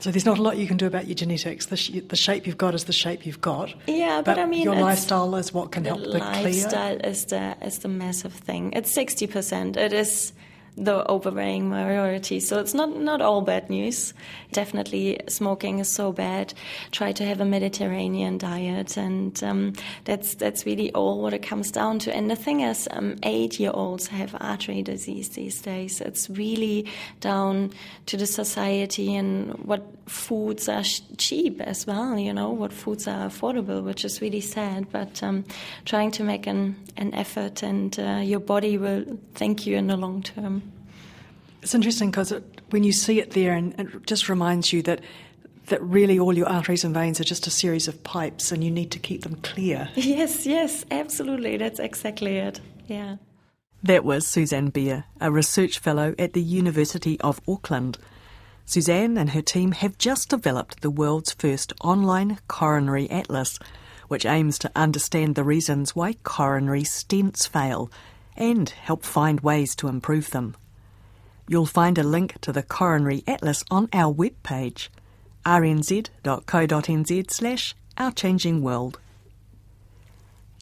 So 0.00 0.10
there's 0.10 0.26
not 0.26 0.38
a 0.38 0.42
lot 0.42 0.56
you 0.56 0.66
can 0.66 0.76
do 0.76 0.88
about 0.88 1.06
your 1.06 1.14
genetics. 1.14 1.66
The, 1.66 1.76
sh- 1.76 2.00
the 2.08 2.16
shape 2.16 2.48
you've 2.48 2.58
got 2.58 2.74
is 2.74 2.86
the 2.86 2.92
shape 2.92 3.24
you've 3.24 3.40
got. 3.40 3.72
Yeah, 3.86 4.16
but, 4.16 4.34
but 4.34 4.38
I 4.40 4.46
mean, 4.46 4.64
your 4.64 4.74
lifestyle 4.74 5.36
is 5.36 5.54
what 5.54 5.70
can 5.70 5.84
help 5.84 6.00
the 6.00 6.08
lifestyle 6.08 6.42
clear. 6.42 6.52
Lifestyle 6.52 6.96
is 6.96 7.24
the 7.26 7.56
is 7.62 7.78
the 7.78 7.88
massive 7.88 8.32
thing. 8.32 8.72
It's 8.72 8.90
sixty 8.90 9.28
percent. 9.28 9.76
It 9.76 9.92
is 9.92 10.32
the 10.76 11.08
overweighing 11.08 11.68
majority. 11.68 12.40
So 12.40 12.58
it's 12.58 12.74
not, 12.74 12.96
not 12.96 13.20
all 13.20 13.42
bad 13.42 13.70
news. 13.70 14.12
Definitely 14.52 15.20
smoking 15.28 15.78
is 15.78 15.88
so 15.88 16.12
bad. 16.12 16.52
Try 16.90 17.12
to 17.12 17.24
have 17.24 17.40
a 17.40 17.44
Mediterranean 17.44 18.38
diet, 18.38 18.96
and 18.96 19.42
um, 19.44 19.72
that's 20.04 20.34
that's 20.34 20.66
really 20.66 20.92
all 20.92 21.22
what 21.22 21.32
it 21.32 21.42
comes 21.42 21.70
down 21.70 21.98
to. 22.00 22.14
And 22.14 22.30
the 22.30 22.36
thing 22.36 22.60
is, 22.60 22.88
um, 22.90 23.16
eight-year-olds 23.22 24.08
have 24.08 24.36
artery 24.40 24.82
disease 24.82 25.30
these 25.30 25.60
days. 25.62 26.00
It's 26.00 26.28
really 26.30 26.86
down 27.20 27.72
to 28.06 28.16
the 28.16 28.26
society 28.26 29.14
and 29.14 29.52
what 29.64 29.82
foods 30.06 30.68
are 30.68 30.82
cheap 31.16 31.60
as 31.60 31.86
well. 31.86 32.18
You 32.18 32.32
know 32.32 32.50
what 32.50 32.72
foods 32.72 33.06
are 33.06 33.28
affordable, 33.28 33.82
which 33.82 34.04
is 34.04 34.20
really 34.20 34.40
sad. 34.40 34.90
But 34.90 35.22
um, 35.22 35.44
trying 35.84 36.10
to 36.12 36.24
make 36.24 36.46
an 36.46 36.76
an 36.96 37.14
effort, 37.14 37.62
and 37.62 37.98
uh, 37.98 38.20
your 38.22 38.40
body 38.40 38.78
will 38.78 39.04
thank 39.34 39.66
you 39.66 39.76
in 39.76 39.86
the 39.86 39.96
long 39.96 40.22
term. 40.22 40.62
It's 41.62 41.74
interesting 41.74 42.10
because 42.10 42.32
when 42.70 42.84
you 42.84 42.92
see 42.92 43.20
it 43.20 43.30
there, 43.30 43.54
and 43.54 43.74
it 43.78 44.06
just 44.06 44.28
reminds 44.28 44.72
you 44.72 44.82
that 44.82 45.00
that 45.66 45.82
really 45.82 46.18
all 46.18 46.36
your 46.36 46.48
arteries 46.48 46.84
and 46.84 46.92
veins 46.92 47.20
are 47.20 47.24
just 47.24 47.46
a 47.46 47.50
series 47.50 47.88
of 47.88 48.02
pipes, 48.04 48.52
and 48.52 48.62
you 48.62 48.70
need 48.70 48.90
to 48.90 48.98
keep 48.98 49.22
them 49.22 49.36
clear. 49.36 49.88
Yes, 49.96 50.46
yes, 50.46 50.84
absolutely. 50.90 51.56
That's 51.56 51.80
exactly 51.80 52.36
it. 52.36 52.60
Yeah. 52.86 53.16
That 53.82 54.04
was 54.04 54.26
Susann 54.26 54.70
Beier, 54.72 55.04
a 55.20 55.30
research 55.30 55.78
fellow 55.78 56.14
at 56.18 56.32
the 56.32 56.42
University 56.42 57.20
of 57.20 57.40
Auckland. 57.46 57.98
Susann 58.66 59.18
and 59.18 59.30
her 59.30 59.42
team 59.42 59.72
have 59.72 59.98
just 59.98 60.30
developed 60.30 60.80
the 60.80 60.90
world's 60.90 61.32
first 61.32 61.72
online 61.82 62.38
coronary 62.48 63.10
atlas, 63.10 63.58
which 64.08 64.26
aims 64.26 64.58
to 64.58 64.70
understand 64.74 65.34
the 65.34 65.44
reasons 65.44 65.94
why 65.94 66.14
coronary 66.24 66.82
stents 66.82 67.48
fail 67.48 67.90
and 68.36 68.70
help 68.70 69.04
find 69.04 69.40
ways 69.40 69.74
to 69.76 69.88
improve 69.88 70.30
them. 70.30 70.56
You'll 71.46 71.66
find 71.66 71.98
a 71.98 72.02
link 72.02 72.40
to 72.40 72.52
the 72.52 72.62
Coronary 72.62 73.22
Atlas 73.26 73.64
on 73.70 73.88
our 73.92 74.12
webpage, 74.12 74.88
rnz.co.nz 75.44 77.30
slash 77.30 77.74
Our 77.98 78.12
Changing 78.12 78.62
World. 78.62 78.98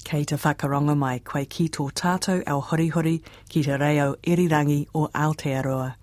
Kei 0.03 0.25
te 0.25 0.35
whakaronga 0.35 0.97
mai 0.99 1.21
koe 1.21 1.45
ki 1.45 1.69
tō 1.69 1.93
tātou 1.93 2.43
au 2.49 2.61
horihori 2.61 3.23
ki 3.49 3.63
te 3.63 3.77
reo 3.79 4.17
irirangi 4.25 4.89
o 4.93 5.07
Aotearoa. 5.15 5.95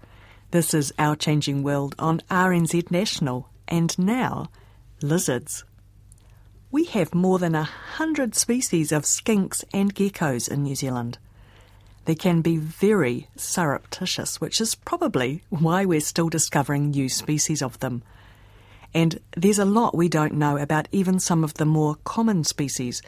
This 0.51 0.73
is 0.73 0.93
Our 0.97 1.15
Changing 1.15 1.63
World 1.63 1.95
on 1.99 2.21
RNZ 2.29 2.91
National, 2.91 3.49
and 3.67 3.97
now, 3.99 4.49
lizards. 5.01 5.63
We 6.71 6.85
have 6.85 7.13
more 7.13 7.39
than 7.39 7.55
a 7.55 7.63
hundred 7.63 8.35
species 8.35 8.91
of 8.91 9.03
skinks 9.03 9.63
and 9.73 9.93
geckos 9.93 10.49
in 10.49 10.63
New 10.63 10.75
Zealand 10.75 11.17
they 12.09 12.15
can 12.15 12.41
be 12.41 12.57
very 12.57 13.27
surreptitious, 13.35 14.41
which 14.41 14.59
is 14.59 14.73
probably 14.73 15.43
why 15.49 15.85
we're 15.85 15.99
still 15.99 16.27
discovering 16.27 16.89
new 16.89 17.07
species 17.07 17.61
of 17.61 17.77
them. 17.81 18.01
And 18.95 19.19
there's 19.37 19.59
a 19.59 19.63
lot 19.63 19.95
we 19.95 20.09
don't 20.09 20.33
know 20.33 20.57
about 20.57 20.87
even 20.91 21.19
some 21.19 21.43
of 21.43 21.53
the 21.53 21.65
more 21.65 21.97
common 22.05 22.43
species, 22.45 23.03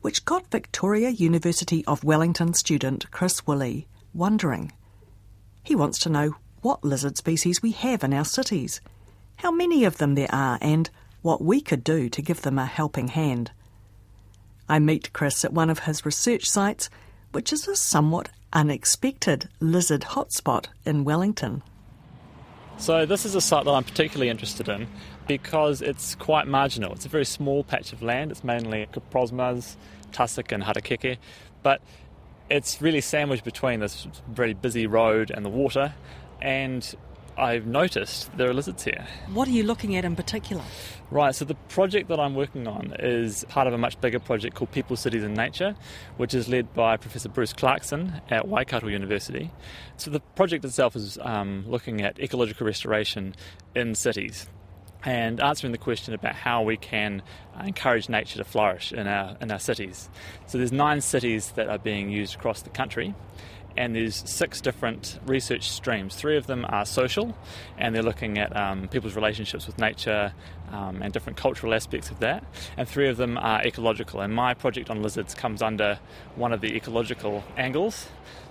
which 0.00 0.24
got 0.24 0.50
Victoria 0.50 1.10
University 1.10 1.84
of 1.84 2.02
Wellington 2.02 2.54
student 2.54 3.10
Chris 3.10 3.46
Woolley 3.46 3.88
wondering. 4.14 4.72
He 5.62 5.74
wants 5.74 5.98
to 5.98 6.08
know 6.08 6.36
what 6.66 6.82
lizard 6.82 7.16
species 7.16 7.62
we 7.62 7.70
have 7.70 8.02
in 8.02 8.12
our 8.12 8.24
cities, 8.24 8.80
how 9.36 9.52
many 9.52 9.84
of 9.84 9.98
them 9.98 10.16
there 10.16 10.34
are, 10.34 10.58
and 10.60 10.90
what 11.22 11.40
we 11.40 11.60
could 11.60 11.84
do 11.84 12.08
to 12.08 12.20
give 12.20 12.42
them 12.42 12.58
a 12.58 12.66
helping 12.66 13.06
hand. 13.06 13.52
I 14.68 14.80
meet 14.80 15.12
Chris 15.12 15.44
at 15.44 15.52
one 15.52 15.70
of 15.70 15.78
his 15.78 16.04
research 16.04 16.50
sites, 16.50 16.90
which 17.30 17.52
is 17.52 17.68
a 17.68 17.76
somewhat 17.76 18.30
unexpected 18.52 19.48
lizard 19.60 20.00
hotspot 20.00 20.66
in 20.84 21.04
Wellington. 21.04 21.62
So, 22.78 23.06
this 23.06 23.24
is 23.24 23.36
a 23.36 23.40
site 23.40 23.64
that 23.64 23.70
I'm 23.70 23.84
particularly 23.84 24.28
interested 24.28 24.68
in 24.68 24.88
because 25.28 25.80
it's 25.82 26.16
quite 26.16 26.48
marginal. 26.48 26.92
It's 26.94 27.06
a 27.06 27.08
very 27.08 27.26
small 27.26 27.62
patch 27.62 27.92
of 27.92 28.02
land. 28.02 28.32
It's 28.32 28.42
mainly 28.42 28.88
Coprosmas, 28.92 29.76
tussock, 30.10 30.50
and 30.50 30.64
harakeke, 30.64 31.18
but 31.62 31.80
it's 32.50 32.82
really 32.82 33.00
sandwiched 33.00 33.44
between 33.44 33.78
this 33.78 34.08
very 34.28 34.52
busy 34.52 34.88
road 34.88 35.30
and 35.30 35.44
the 35.44 35.48
water. 35.48 35.94
And 36.40 36.94
I've 37.38 37.66
noticed 37.66 38.34
there 38.36 38.48
are 38.48 38.54
lizards 38.54 38.82
here. 38.84 39.06
What 39.32 39.46
are 39.46 39.52
you 39.52 39.62
looking 39.62 39.94
at 39.96 40.04
in 40.04 40.16
particular? 40.16 40.62
Right, 41.10 41.34
so 41.34 41.44
the 41.44 41.54
project 41.54 42.08
that 42.08 42.18
I'm 42.18 42.34
working 42.34 42.66
on 42.66 42.94
is 42.98 43.44
part 43.48 43.66
of 43.66 43.74
a 43.74 43.78
much 43.78 44.00
bigger 44.00 44.18
project 44.18 44.56
called 44.56 44.72
People, 44.72 44.96
Cities 44.96 45.22
and 45.22 45.36
Nature, 45.36 45.76
which 46.16 46.32
is 46.32 46.48
led 46.48 46.72
by 46.72 46.96
Professor 46.96 47.28
Bruce 47.28 47.52
Clarkson 47.52 48.20
at 48.30 48.48
Waikato 48.48 48.88
University. 48.88 49.50
So 49.98 50.10
the 50.10 50.20
project 50.20 50.64
itself 50.64 50.96
is 50.96 51.18
um, 51.20 51.64
looking 51.68 52.00
at 52.00 52.18
ecological 52.18 52.66
restoration 52.66 53.34
in 53.74 53.94
cities 53.94 54.48
and 55.04 55.40
answering 55.40 55.72
the 55.72 55.78
question 55.78 56.14
about 56.14 56.34
how 56.34 56.62
we 56.62 56.76
can 56.76 57.22
encourage 57.62 58.08
nature 58.08 58.38
to 58.38 58.44
flourish 58.44 58.92
in 58.92 59.06
our, 59.06 59.36
in 59.40 59.52
our 59.52 59.58
cities. 59.58 60.08
So 60.46 60.58
there's 60.58 60.72
nine 60.72 61.00
cities 61.00 61.52
that 61.52 61.68
are 61.68 61.78
being 61.78 62.10
used 62.10 62.34
across 62.34 62.62
the 62.62 62.70
country 62.70 63.14
and 63.76 63.94
there's 63.94 64.28
six 64.28 64.60
different 64.60 65.18
research 65.26 65.70
streams. 65.70 66.14
Three 66.14 66.36
of 66.36 66.46
them 66.46 66.66
are 66.68 66.84
social, 66.86 67.36
and 67.78 67.94
they're 67.94 68.02
looking 68.02 68.38
at 68.38 68.56
um, 68.56 68.88
people's 68.88 69.16
relationships 69.16 69.66
with 69.66 69.78
nature 69.78 70.32
um, 70.70 71.02
and 71.02 71.12
different 71.12 71.38
cultural 71.38 71.74
aspects 71.74 72.10
of 72.10 72.18
that. 72.20 72.44
And 72.76 72.88
three 72.88 73.08
of 73.08 73.16
them 73.16 73.38
are 73.38 73.62
ecological, 73.62 74.20
and 74.20 74.34
my 74.34 74.54
project 74.54 74.90
on 74.90 75.02
lizards 75.02 75.34
comes 75.34 75.62
under 75.62 75.98
one 76.34 76.52
of 76.52 76.60
the 76.60 76.74
ecological 76.74 77.44
angles. 77.56 78.08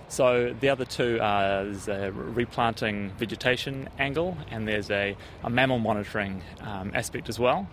So 0.08 0.54
the 0.60 0.68
other 0.68 0.84
two 0.84 1.18
are 1.20 1.64
there's 1.64 1.88
a 1.88 2.12
replanting 2.12 3.10
vegetation 3.18 3.88
angle, 3.98 4.36
and 4.50 4.66
there's 4.68 4.90
a, 4.90 5.16
a 5.42 5.50
mammal 5.50 5.80
monitoring 5.80 6.42
um, 6.60 6.92
aspect 6.94 7.28
as 7.28 7.38
well. 7.38 7.68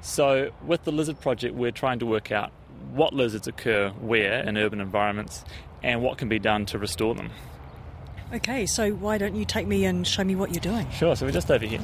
So 0.00 0.50
with 0.64 0.84
the 0.84 0.92
lizard 0.92 1.20
project, 1.20 1.54
we're 1.54 1.70
trying 1.70 2.00
to 2.00 2.06
work 2.06 2.32
out 2.32 2.50
what 2.92 3.12
lizards 3.12 3.46
occur 3.46 3.90
where 4.00 4.42
in 4.42 4.56
urban 4.56 4.80
environments 4.80 5.44
and 5.82 6.02
what 6.02 6.18
can 6.18 6.28
be 6.28 6.38
done 6.38 6.66
to 6.66 6.78
restore 6.78 7.14
them. 7.14 7.30
Okay, 8.32 8.66
so 8.66 8.90
why 8.90 9.18
don't 9.18 9.36
you 9.36 9.44
take 9.44 9.66
me 9.66 9.84
and 9.84 10.06
show 10.06 10.24
me 10.24 10.34
what 10.34 10.52
you're 10.52 10.60
doing? 10.60 10.90
Sure, 10.90 11.14
so 11.14 11.26
we're 11.26 11.32
just 11.32 11.50
over 11.50 11.64
here. 11.64 11.80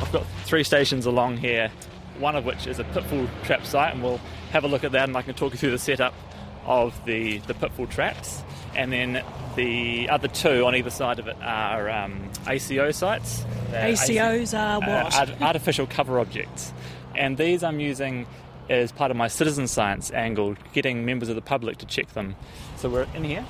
I've 0.00 0.12
got 0.12 0.26
three 0.44 0.64
stations 0.64 1.06
along 1.06 1.38
here, 1.38 1.70
one 2.18 2.36
of 2.36 2.44
which 2.44 2.66
is 2.66 2.78
a 2.78 2.84
pitfall 2.84 3.26
trap 3.44 3.64
site, 3.64 3.94
and 3.94 4.02
we'll 4.02 4.20
have 4.50 4.64
a 4.64 4.68
look 4.68 4.84
at 4.84 4.92
that 4.92 5.08
and 5.08 5.16
I 5.16 5.22
can 5.22 5.34
talk 5.34 5.52
you 5.52 5.58
through 5.58 5.70
the 5.70 5.78
setup 5.78 6.14
of 6.66 7.02
the, 7.04 7.38
the 7.38 7.54
pitfall 7.54 7.86
traps. 7.86 8.42
And 8.76 8.92
then 8.92 9.24
the 9.56 10.08
other 10.10 10.28
two 10.28 10.64
on 10.64 10.76
either 10.76 10.90
side 10.90 11.18
of 11.18 11.26
it 11.26 11.36
are 11.42 11.88
um, 11.90 12.30
ACO 12.46 12.90
sites. 12.90 13.44
ACOs 13.70 14.56
are 14.58 14.80
what? 14.80 15.14
Uh, 15.14 15.44
artificial 15.44 15.86
cover 15.86 16.20
objects. 16.20 16.72
And 17.16 17.36
these 17.36 17.62
I'm 17.62 17.80
using 17.80 18.26
as 18.70 18.92
part 18.92 19.10
of 19.10 19.16
my 19.16 19.28
citizen 19.28 19.66
science 19.66 20.10
angle, 20.12 20.56
getting 20.72 21.04
members 21.04 21.28
of 21.28 21.34
the 21.34 21.42
public 21.42 21.76
to 21.78 21.86
check 21.86 22.08
them. 22.14 22.36
So 22.76 22.88
we're 22.88 23.06
in 23.14 23.24
here. 23.24 23.44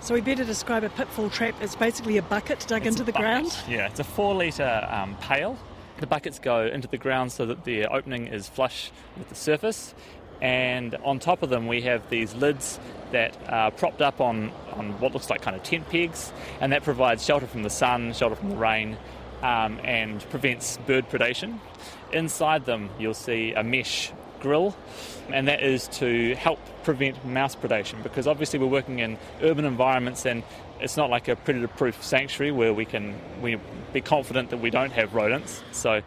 So 0.00 0.14
we 0.14 0.20
better 0.20 0.44
describe 0.44 0.84
a 0.84 0.88
pitfall 0.90 1.30
trap. 1.30 1.56
It's 1.60 1.74
basically 1.74 2.16
a 2.18 2.22
bucket 2.22 2.64
dug 2.68 2.86
It's 2.86 2.94
into 2.94 3.02
the 3.04 3.10
bucket. 3.12 3.22
ground. 3.26 3.56
Yeah, 3.68 3.86
it's 3.88 3.98
a 3.98 4.04
four 4.04 4.34
litre 4.34 4.86
um, 4.88 5.16
pail. 5.16 5.58
The 5.98 6.06
buckets 6.06 6.38
go 6.38 6.66
into 6.66 6.86
the 6.86 6.98
ground 6.98 7.32
so 7.32 7.46
that 7.46 7.64
the 7.64 7.86
opening 7.86 8.28
is 8.28 8.48
flush 8.48 8.92
with 9.16 9.28
the 9.30 9.34
surface. 9.34 9.94
And 10.42 10.94
on 10.96 11.18
top 11.18 11.42
of 11.42 11.48
them, 11.48 11.66
we 11.66 11.80
have 11.82 12.08
these 12.10 12.34
lids 12.34 12.78
that 13.10 13.34
are 13.48 13.70
propped 13.70 14.02
up 14.02 14.20
on, 14.20 14.52
on 14.74 14.92
what 15.00 15.14
looks 15.14 15.30
like 15.30 15.40
kind 15.40 15.56
of 15.56 15.62
tent 15.62 15.88
pegs, 15.88 16.30
and 16.60 16.72
that 16.72 16.82
provides 16.84 17.24
shelter 17.24 17.46
from 17.46 17.62
the 17.62 17.70
sun, 17.70 18.12
shelter 18.12 18.36
from 18.36 18.50
the 18.50 18.56
rain, 18.56 18.98
um, 19.42 19.78
and 19.84 20.20
prevents 20.30 20.76
bird 20.86 21.08
predation. 21.10 21.58
Inside 22.12 22.64
them, 22.66 22.90
you'll 22.98 23.14
see 23.14 23.52
a 23.52 23.62
mesh 23.62 24.12
grill, 24.40 24.76
and 25.30 25.48
that 25.48 25.62
is 25.62 25.88
to 25.88 26.34
help 26.34 26.58
prevent 26.84 27.24
mouse 27.24 27.56
predation 27.56 28.02
because 28.02 28.26
obviously 28.26 28.58
we're 28.58 28.66
working 28.66 29.00
in 29.00 29.18
urban 29.42 29.64
environments 29.64 30.24
and 30.24 30.44
it's 30.80 30.96
not 30.96 31.10
like 31.10 31.26
a 31.26 31.34
predator 31.34 31.66
proof 31.66 32.00
sanctuary 32.04 32.52
where 32.52 32.72
we 32.72 32.84
can 32.84 33.14
we 33.42 33.56
be 33.92 34.00
confident 34.00 34.50
that 34.50 34.58
we 34.58 34.70
don't 34.70 34.92
have 34.92 35.14
rodents. 35.14 35.62
So 35.72 36.02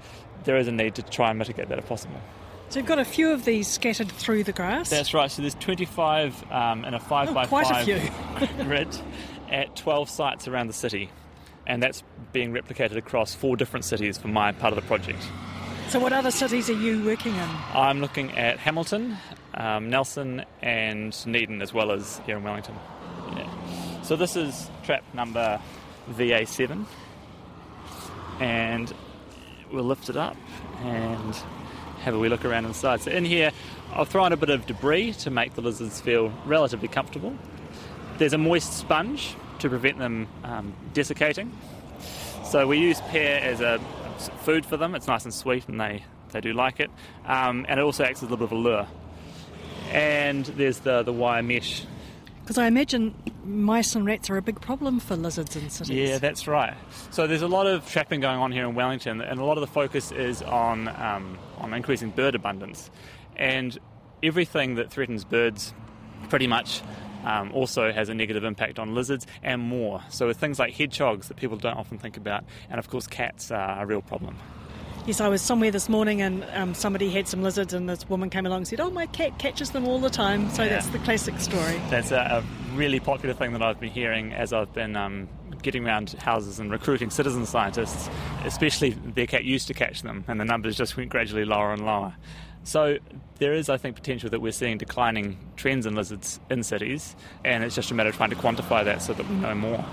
there 0.46 0.58
is 0.58 0.68
a 0.68 0.72
need 0.72 0.96
to 0.96 1.02
try 1.04 1.32
and 1.32 1.40
mitigate 1.40 1.70
that 1.70 1.80
if 1.80 1.88
possible. 1.88 2.22
So 2.70 2.80
you've 2.80 2.88
got 2.88 3.00
a 3.00 3.04
few 3.06 3.32
of 3.32 3.46
these 3.46 3.68
scattered 3.68 4.12
through 4.12 4.44
the 4.44 4.54
grass. 4.54 4.90
That's 4.90 5.14
right. 5.14 5.30
So 5.32 5.42
there's 5.42 5.56
25 5.56 6.52
um, 6.52 6.86
in 6.86 6.94
a 6.94 7.00
5 7.00 7.30
Oh, 7.30 7.34
by 7.34 7.46
quite 7.48 7.66
a 7.66 7.74
5 7.74 7.86
few. 7.86 8.64
grid 8.64 8.96
at 9.50 9.76
12 9.76 10.08
sites 10.08 10.48
around 10.48 10.68
the 10.68 10.74
city. 10.74 11.10
And 11.70 11.84
that's 11.84 12.04
being 12.34 12.52
replicated 12.52 12.98
across 12.98 13.36
four 13.36 13.56
different 13.56 13.86
cities 13.86 14.18
for 14.18 14.28
my 14.28 14.52
part 14.52 14.74
of 14.74 14.76
the 14.76 14.88
project. 14.88 15.24
So 15.90 16.00
what 16.00 16.12
other 16.14 16.32
cities 16.32 16.68
are 16.70 16.74
you 16.74 17.06
working 17.06 17.36
in? 17.36 17.50
I'm 17.74 18.02
looking 18.02 18.32
at 18.32 18.58
Hamilton, 18.58 19.18
um, 19.54 19.88
Nelson, 19.90 20.46
and 20.64 21.16
Dunedin, 21.24 21.62
as 21.62 21.72
well 21.72 21.92
as 21.92 22.22
here 22.26 22.38
in 22.38 22.44
Wellington. 22.44 22.76
Yeah. 23.36 24.02
So 24.02 24.16
this 24.16 24.36
is 24.36 24.70
trap 24.84 25.04
number 25.14 25.62
VA7, 26.12 26.86
and 28.40 28.92
we'll 29.72 29.84
lift 29.84 30.10
it 30.10 30.18
up 30.18 30.38
and 30.84 31.36
have 32.02 32.16
a 32.16 32.20
wee 32.20 32.30
look 32.30 32.46
around 32.46 32.66
inside. 32.66 33.02
So 33.02 33.12
in 33.12 33.26
here, 33.26 33.52
I've 33.94 34.10
thrown 34.10 34.34
a 34.34 34.38
bit 34.38 34.50
of 34.50 34.66
debris 34.66 35.14
to 35.14 35.30
make 35.30 35.54
the 35.54 35.62
lizards 35.62 36.02
feel 36.02 36.32
relatively 36.46 36.88
comfortable. 36.88 37.36
There's 38.18 38.34
a 38.34 38.40
moist 38.40 38.74
sponge 38.74 39.36
to 39.60 39.70
prevent 39.70 39.98
them 39.98 40.28
um, 40.44 40.74
desiccating. 40.94 41.56
So 42.44 42.68
we 42.68 42.78
use 42.78 43.00
pear 43.02 43.42
as 43.42 43.62
a 43.62 43.80
food 44.42 44.66
for 44.66 44.78
them. 44.78 44.96
It's 44.96 45.08
nice 45.08 45.24
and 45.24 45.34
sweet, 45.34 45.68
and 45.68 45.80
they, 45.80 46.04
they 46.32 46.42
do 46.42 46.54
like 46.54 46.80
it. 46.80 46.90
Um, 47.26 47.66
and 47.70 47.80
it 47.80 47.84
also 47.84 48.04
acts 48.04 48.20
as 48.20 48.30
a 48.30 48.32
little 48.32 48.38
bit 48.38 48.46
of 48.46 48.52
a 48.52 48.56
lure. 48.56 48.88
And 49.92 50.46
there's 50.46 50.80
the, 50.80 51.04
the 51.04 51.14
wire 51.14 51.44
mesh. 51.44 51.86
Because 52.42 52.58
I 52.58 52.66
imagine 52.66 53.14
mice 53.44 53.96
and 53.96 54.06
rats 54.06 54.30
are 54.32 54.38
a 54.38 54.42
big 54.42 54.60
problem 54.60 55.00
for 55.00 55.16
lizards 55.16 55.56
in 55.56 55.70
cities. 55.70 55.96
Yeah, 55.96 56.18
that's 56.18 56.48
right. 56.48 56.74
So 57.12 57.28
there's 57.28 57.44
a 57.44 57.48
lot 57.48 57.68
of 57.68 57.88
trapping 57.88 58.22
going 58.22 58.40
on 58.40 58.52
here 58.52 58.68
in 58.68 58.74
Wellington, 58.74 59.22
and 59.22 59.40
a 59.40 59.44
lot 59.44 59.58
of 59.58 59.62
the 59.62 59.68
focus 59.68 60.12
is 60.12 60.42
on 60.42 60.88
um, 60.88 61.38
on 61.60 61.76
increasing 61.76 62.10
bird 62.10 62.34
abundance, 62.34 62.90
and 63.36 63.78
everything 64.24 64.76
that 64.76 64.90
threatens 64.90 65.24
birds, 65.24 65.76
pretty 66.30 66.48
much. 66.48 66.82
Um, 67.26 67.52
also 67.54 67.92
has 67.92 68.08
a 68.10 68.14
negative 68.14 68.44
impact 68.44 68.80
on 68.80 68.96
lizards 68.96 69.28
and 69.44 69.62
more. 69.62 70.02
So 70.10 70.28
with 70.28 70.38
things 70.38 70.58
like 70.58 70.74
hedgehogs 70.74 71.28
that 71.28 71.38
people 71.38 71.58
don't 71.58 71.78
often 71.78 71.98
think 71.98 72.16
about, 72.18 72.44
and 72.70 72.80
of 72.80 72.90
course 72.90 73.08
cats 73.08 73.52
are 73.52 73.82
a 73.82 73.86
real 73.86 74.02
problem. 74.02 74.38
Yes, 75.06 75.22
I 75.22 75.28
was 75.28 75.42
somewhere 75.42 75.72
this 75.72 75.90
morning 75.90 76.22
and 76.22 76.46
um, 76.54 76.74
somebody 76.76 77.10
had 77.10 77.28
some 77.28 77.42
lizards, 77.42 77.74
and 77.74 77.90
this 77.90 78.08
woman 78.10 78.30
came 78.30 78.46
along 78.46 78.58
and 78.60 78.68
said, 78.68 78.80
"Oh, 78.80 78.90
my 78.92 79.06
cat 79.08 79.40
catches 79.40 79.72
them 79.72 79.86
all 79.88 80.00
the 80.00 80.10
time." 80.10 80.50
So 80.52 80.64
Yeah. 80.64 80.70
that's 80.70 80.88
the 80.88 81.00
classic 81.00 81.40
story. 81.40 81.82
That's 81.90 82.12
a, 82.12 82.44
a 82.44 82.76
really 82.76 83.00
popular 83.00 83.34
thing 83.34 83.54
that 83.54 83.62
I've 83.62 83.80
been 83.80 83.90
hearing 83.92 84.34
as 84.34 84.54
I've 84.54 84.72
been 84.74 84.96
um, 84.96 85.28
getting 85.62 85.86
around 85.86 86.12
houses 86.20 86.60
and 86.60 86.72
recruiting 86.72 87.10
citizen 87.10 87.46
scientists, 87.46 88.10
especially 88.46 88.92
their 88.92 89.26
cat 89.28 89.44
used 89.44 89.68
to 89.68 89.74
catch 89.74 90.04
them, 90.04 90.24
and 90.28 90.40
the 90.40 90.46
numbers 90.46 90.78
just 90.78 90.96
went 90.96 91.10
gradually 91.10 91.46
lower 91.46 91.74
and 91.74 91.86
lower. 91.86 92.14
So 92.64 92.98
there 93.40 93.54
is, 93.54 93.70
I 93.70 93.78
think, 93.78 93.96
potential 93.96 94.30
that 94.30 94.42
we're 94.42 94.52
seeing 94.52 94.78
declining 94.78 95.38
trends 95.56 95.86
in 95.86 95.96
lizards 95.96 96.40
in 96.50 96.64
cities, 96.64 97.16
and 97.44 97.64
it's 97.64 97.76
just 97.76 97.92
a 97.92 97.94
matter 97.94 98.10
of 98.10 98.16
trying 98.16 98.30
to 98.30 98.36
quantify 98.36 98.84
that 98.86 99.02
so 99.02 99.14
that 99.14 99.28
we 99.28 99.36
know 99.36 99.56
more. 99.56 99.84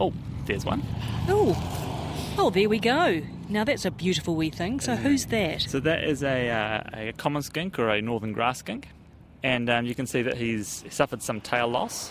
Oh, 0.00 0.12
there's 0.46 0.64
one. 0.64 0.82
Oh, 1.28 2.34
oh, 2.38 2.50
there 2.50 2.68
we 2.68 2.78
go. 2.78 3.22
Now 3.48 3.64
that's 3.64 3.84
a 3.84 3.90
beautiful 3.90 4.34
wee 4.34 4.50
thing. 4.50 4.80
So 4.80 4.96
who's 4.96 5.26
that? 5.26 5.62
So 5.62 5.78
that 5.80 6.04
is 6.04 6.22
a, 6.22 6.50
uh, 6.50 6.82
a 6.94 7.12
common 7.12 7.42
skink 7.42 7.78
or 7.78 7.90
a 7.90 8.00
northern 8.00 8.32
grass 8.32 8.58
skink, 8.58 8.88
and 9.42 9.68
um, 9.68 9.86
you 9.86 9.94
can 9.94 10.06
see 10.06 10.22
that 10.22 10.36
he's 10.36 10.84
suffered 10.90 11.22
some 11.22 11.40
tail 11.40 11.68
loss. 11.68 12.10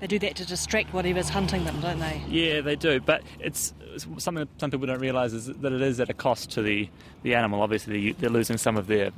They 0.00 0.06
do 0.06 0.18
that 0.18 0.36
to 0.36 0.46
distract 0.46 0.92
whatever's 0.92 1.28
hunting 1.28 1.64
them, 1.64 1.80
don't 1.80 1.98
they? 1.98 2.22
Yeah, 2.28 2.60
they 2.60 2.76
do, 2.76 3.00
but 3.00 3.22
it's, 3.40 3.72
it's 3.94 4.06
something 4.18 4.44
that 4.44 4.60
some 4.60 4.70
people 4.70 4.86
don't 4.86 5.00
realise 5.00 5.32
is 5.32 5.46
that 5.46 5.72
it 5.72 5.80
is 5.80 6.00
at 6.00 6.10
a 6.10 6.14
cost 6.14 6.50
to 6.52 6.62
the, 6.62 6.88
the 7.22 7.34
animal. 7.34 7.62
Obviously, 7.62 8.12
they're 8.12 8.28
losing 8.28 8.58
some 8.58 8.76
of 8.76 8.86
their 8.86 9.10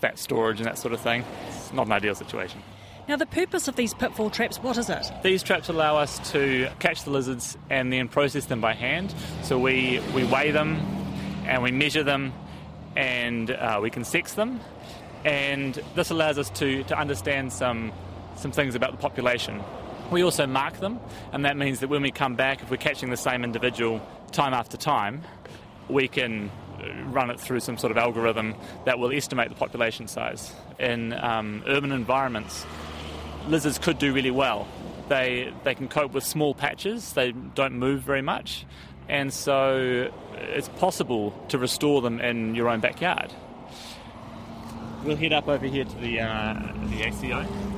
fat 0.00 0.18
storage 0.18 0.58
and 0.58 0.66
that 0.66 0.76
sort 0.76 0.92
of 0.92 1.00
thing. 1.00 1.24
It's 1.48 1.72
not 1.72 1.86
an 1.86 1.92
ideal 1.92 2.14
situation. 2.14 2.62
Now, 3.06 3.16
the 3.16 3.26
purpose 3.26 3.68
of 3.68 3.76
these 3.76 3.92
pitfall 3.92 4.30
traps, 4.30 4.56
what 4.58 4.78
is 4.78 4.88
it? 4.88 5.06
These 5.22 5.42
traps 5.42 5.68
allow 5.68 5.98
us 5.98 6.32
to 6.32 6.68
catch 6.78 7.04
the 7.04 7.10
lizards 7.10 7.56
and 7.68 7.92
then 7.92 8.08
process 8.08 8.46
them 8.46 8.60
by 8.60 8.72
hand. 8.72 9.14
So 9.42 9.58
we, 9.58 10.00
we 10.14 10.24
weigh 10.24 10.50
them 10.50 10.76
and 11.46 11.62
we 11.62 11.70
measure 11.70 12.02
them 12.02 12.32
and 12.96 13.50
uh, 13.50 13.78
we 13.82 13.90
can 13.90 14.04
sex 14.04 14.34
them. 14.34 14.60
And 15.24 15.74
this 15.94 16.10
allows 16.10 16.38
us 16.38 16.50
to, 16.50 16.82
to 16.84 16.98
understand 16.98 17.52
some, 17.52 17.92
some 18.36 18.52
things 18.52 18.74
about 18.74 18.92
the 18.92 18.98
population. 18.98 19.62
We 20.14 20.22
also 20.22 20.46
mark 20.46 20.78
them, 20.78 21.00
and 21.32 21.44
that 21.44 21.56
means 21.56 21.80
that 21.80 21.88
when 21.88 22.00
we 22.00 22.12
come 22.12 22.36
back, 22.36 22.62
if 22.62 22.70
we're 22.70 22.76
catching 22.76 23.10
the 23.10 23.16
same 23.16 23.42
individual 23.42 24.00
time 24.30 24.54
after 24.54 24.76
time, 24.76 25.22
we 25.88 26.06
can 26.06 26.52
run 27.06 27.30
it 27.30 27.40
through 27.40 27.58
some 27.58 27.76
sort 27.76 27.90
of 27.90 27.98
algorithm 27.98 28.54
that 28.84 29.00
will 29.00 29.10
estimate 29.10 29.48
the 29.48 29.56
population 29.56 30.06
size. 30.06 30.54
In 30.78 31.14
um, 31.14 31.64
urban 31.66 31.90
environments, 31.90 32.64
lizards 33.48 33.76
could 33.76 33.98
do 33.98 34.12
really 34.12 34.30
well. 34.30 34.68
They, 35.08 35.52
they 35.64 35.74
can 35.74 35.88
cope 35.88 36.12
with 36.12 36.22
small 36.22 36.54
patches, 36.54 37.14
they 37.14 37.32
don't 37.32 37.74
move 37.74 38.02
very 38.02 38.22
much, 38.22 38.66
and 39.08 39.34
so 39.34 40.12
it's 40.34 40.68
possible 40.78 41.32
to 41.48 41.58
restore 41.58 42.02
them 42.02 42.20
in 42.20 42.54
your 42.54 42.68
own 42.68 42.78
backyard. 42.78 43.32
We'll 45.02 45.16
head 45.16 45.32
up 45.32 45.48
over 45.48 45.66
here 45.66 45.84
to 45.84 45.96
the, 45.96 46.20
uh, 46.20 46.72
the 46.86 47.02
ACO. 47.02 47.73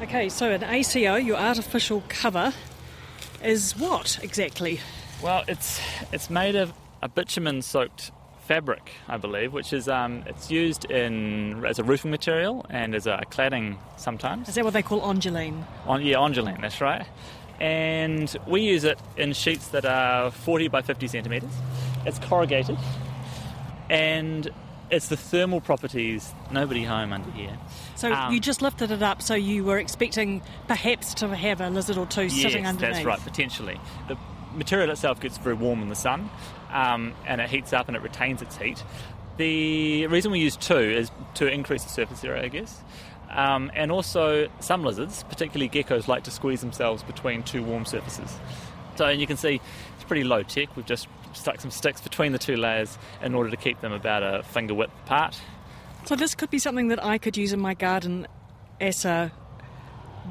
Okay, 0.00 0.28
so 0.28 0.52
an 0.52 0.62
ACO, 0.62 1.16
your 1.16 1.36
artificial 1.36 2.04
cover, 2.08 2.52
is 3.42 3.76
what 3.76 4.20
exactly? 4.22 4.78
Well, 5.20 5.42
it's 5.48 5.80
it's 6.12 6.30
made 6.30 6.54
of 6.54 6.72
a 7.02 7.08
bitumen-soaked 7.08 8.12
fabric, 8.46 8.92
I 9.08 9.16
believe, 9.16 9.52
which 9.52 9.72
is 9.72 9.88
um, 9.88 10.22
it's 10.26 10.52
used 10.52 10.84
in 10.84 11.64
as 11.66 11.80
a 11.80 11.82
roofing 11.82 12.12
material 12.12 12.64
and 12.70 12.94
as 12.94 13.08
a 13.08 13.22
cladding 13.32 13.76
sometimes. 13.96 14.48
Is 14.48 14.54
that 14.54 14.64
what 14.64 14.72
they 14.72 14.82
call 14.82 15.00
onduline? 15.00 15.64
On 15.84 16.00
yeah, 16.00 16.18
onduline, 16.18 16.60
that's 16.60 16.80
right. 16.80 17.04
And 17.58 18.34
we 18.46 18.60
use 18.60 18.84
it 18.84 19.00
in 19.16 19.32
sheets 19.32 19.66
that 19.68 19.84
are 19.84 20.30
40 20.30 20.68
by 20.68 20.80
50 20.80 21.08
centimetres. 21.08 21.50
It's 22.06 22.20
corrugated, 22.20 22.78
and 23.90 24.48
it's 24.90 25.08
the 25.08 25.16
thermal 25.16 25.60
properties. 25.60 26.32
Nobody 26.50 26.84
home 26.84 27.12
under 27.12 27.30
here. 27.30 27.58
So 27.94 28.12
Um, 28.12 28.32
you 28.32 28.40
just 28.40 28.62
lifted 28.62 28.90
it 28.90 29.02
up, 29.02 29.22
so 29.22 29.34
you 29.34 29.64
were 29.64 29.78
expecting 29.78 30.42
perhaps 30.66 31.14
to 31.14 31.34
have 31.34 31.60
a 31.60 31.70
lizard 31.70 31.98
or 31.98 32.06
two 32.06 32.28
sitting 32.28 32.62
yes, 32.62 32.68
underneath. 32.68 32.94
that's 32.96 33.04
right, 33.06 33.20
potentially. 33.20 33.80
The 34.08 34.16
material 34.54 34.90
itself 34.90 35.20
gets 35.20 35.38
very 35.38 35.54
warm 35.54 35.82
in 35.82 35.88
the 35.88 35.94
sun, 35.94 36.30
um, 36.72 37.14
and 37.26 37.40
it 37.40 37.50
heats 37.50 37.72
up 37.72 37.88
and 37.88 37.96
it 37.96 38.02
retains 38.02 38.42
its 38.42 38.56
heat. 38.56 38.82
The 39.36 40.06
reason 40.08 40.32
we 40.32 40.40
use 40.40 40.56
two 40.56 40.76
is 40.76 41.10
to 41.34 41.46
increase 41.46 41.84
the 41.84 41.90
surface 41.90 42.24
area, 42.24 42.44
I 42.44 42.48
guess. 42.48 42.82
Um, 43.30 43.70
and 43.74 43.92
also, 43.92 44.48
some 44.58 44.82
lizards, 44.84 45.22
particularly 45.28 45.68
geckos, 45.68 46.08
like 46.08 46.24
to 46.24 46.30
squeeze 46.30 46.60
themselves 46.60 47.02
between 47.02 47.42
two 47.42 47.62
warm 47.62 47.84
surfaces. 47.84 48.36
So, 48.96 49.04
and 49.06 49.20
you 49.20 49.26
can 49.26 49.36
see 49.36 49.60
pretty 50.08 50.24
low 50.24 50.42
tech. 50.42 50.74
We've 50.76 50.86
just 50.86 51.06
stuck 51.34 51.60
some 51.60 51.70
sticks 51.70 52.00
between 52.00 52.32
the 52.32 52.38
two 52.38 52.56
layers 52.56 52.98
in 53.22 53.34
order 53.34 53.50
to 53.50 53.56
keep 53.56 53.80
them 53.80 53.92
about 53.92 54.22
a 54.22 54.42
finger 54.42 54.74
width 54.74 54.92
apart. 55.04 55.40
So 56.06 56.16
this 56.16 56.34
could 56.34 56.50
be 56.50 56.58
something 56.58 56.88
that 56.88 57.04
I 57.04 57.18
could 57.18 57.36
use 57.36 57.52
in 57.52 57.60
my 57.60 57.74
garden 57.74 58.26
as 58.80 59.04
a 59.04 59.30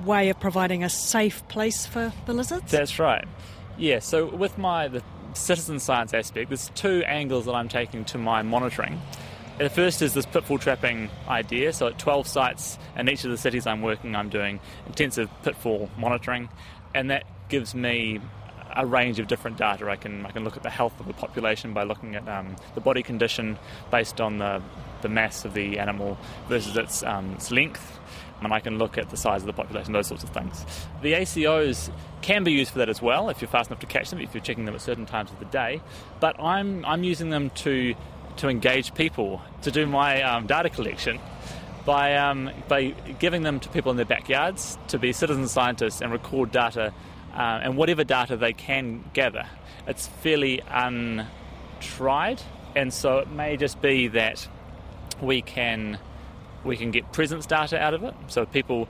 way 0.04 0.30
of 0.30 0.40
providing 0.40 0.84
a 0.84 0.90
safe 0.90 1.48
place 1.48 1.86
for 1.86 2.12
the 2.26 2.34
lizards. 2.34 2.72
That's 2.72 3.00
right. 3.00 3.26
Yeah, 3.78 4.00
so 4.00 4.26
with 4.26 4.58
my 4.58 4.88
the 4.88 5.04
citizen 5.34 5.80
science 5.80 6.14
aspect, 6.14 6.50
there's 6.50 6.70
two 6.70 7.04
angles 7.06 7.46
that 7.46 7.54
I'm 7.54 7.70
taking 7.70 8.06
to 8.06 8.18
my 8.18 8.42
monitoring. 8.42 9.00
The 9.60 9.70
first 9.70 10.02
is 10.02 10.14
this 10.14 10.26
pitfall 10.26 10.60
trapping 10.60 11.10
idea. 11.28 11.74
So 11.74 11.88
at 11.88 11.98
12 11.98 12.28
sites 12.28 12.78
in 12.96 13.10
each 13.10 13.24
of 13.24 13.32
the 13.32 13.38
cities 13.38 13.66
I'm 13.66 13.82
working, 13.82 14.16
I'm 14.16 14.30
doing 14.30 14.60
intensive 14.86 15.30
pitfall 15.44 15.90
monitoring, 15.98 16.50
and 16.94 17.10
that 17.10 17.24
gives 17.50 17.74
me 17.74 18.20
a 18.76 18.86
range 18.86 19.20
of 19.20 19.28
different 19.28 19.58
data. 19.58 19.90
I 19.90 19.96
can 19.96 20.26
I 20.26 20.32
can 20.32 20.44
look 20.44 20.58
at 20.58 20.64
the 20.64 20.70
health 20.70 21.00
of 21.00 21.08
the 21.08 21.14
population 21.14 21.74
by 21.74 21.84
looking 21.84 22.16
at 22.16 22.28
um, 22.28 22.56
the 22.76 22.82
body 22.82 23.04
condition 23.04 23.58
based 23.92 24.22
on 24.22 24.38
the 24.38 24.62
the 25.02 25.10
mass 25.10 25.46
of 25.46 25.54
the 25.54 25.80
animal 25.80 26.18
versus 26.48 26.76
its, 26.76 27.04
um, 27.04 27.34
its 27.34 27.52
length, 27.52 28.00
and 28.42 28.52
I 28.52 28.60
can 28.60 28.78
look 28.78 28.98
at 28.98 29.10
the 29.10 29.18
size 29.18 29.42
of 29.42 29.48
the 29.48 29.54
population, 29.54 29.94
those 29.94 30.08
sorts 30.08 30.24
of 30.24 30.30
things. 30.30 30.66
The 31.02 31.14
ACOs 31.14 31.92
can 32.22 32.44
be 32.44 32.52
used 32.52 32.72
for 32.72 32.80
that 32.80 32.90
as 32.90 33.02
well 33.02 33.30
if 33.30 33.42
you're 33.42 33.50
fast 33.50 33.70
enough 33.70 33.80
to 33.82 33.86
catch 33.86 34.10
them, 34.10 34.20
if 34.20 34.34
you're 34.34 34.44
checking 34.44 34.66
them 34.66 34.76
at 34.76 34.82
certain 34.82 35.06
times 35.06 35.32
of 35.32 35.40
the 35.40 35.46
day. 35.46 35.82
But 36.20 36.42
I'm 36.42 36.84
I'm 36.86 37.04
using 37.04 37.30
them 37.30 37.50
to 37.52 37.96
to 38.38 38.50
engage 38.50 38.94
people 38.94 39.42
to 39.64 39.72
do 39.72 39.86
my 39.86 40.22
um, 40.22 40.48
data 40.48 40.70
collection 40.70 41.20
by 41.86 42.16
um, 42.16 42.52
by 42.68 42.90
giving 43.20 43.44
them 43.44 43.60
to 43.60 43.70
people 43.70 43.92
in 43.92 43.98
their 43.98 44.06
backyards 44.06 44.78
to 44.90 45.00
be 45.00 45.14
citizen 45.14 45.48
scientists 45.48 46.02
and 46.02 46.12
record 46.12 46.52
data 46.52 46.94
uh, 47.38 47.60
and 47.62 47.78
whatever 47.78 48.04
data 48.04 48.36
they 48.36 48.54
can 48.54 49.04
gather. 49.14 49.46
It's 49.86 50.08
fairly 50.08 50.62
untried, 50.70 52.42
and 52.76 52.92
so 52.92 53.20
it 53.20 53.30
may 53.30 53.56
just 53.56 53.82
be 53.82 54.08
that 54.10 54.48
we 55.22 55.42
can 55.42 56.00
we 56.64 56.76
can 56.76 56.92
get 56.92 57.14
presence 57.14 57.46
data 57.46 57.80
out 57.80 57.94
of 57.94 58.04
it. 58.04 58.14
So 58.28 58.46
people 58.46 58.90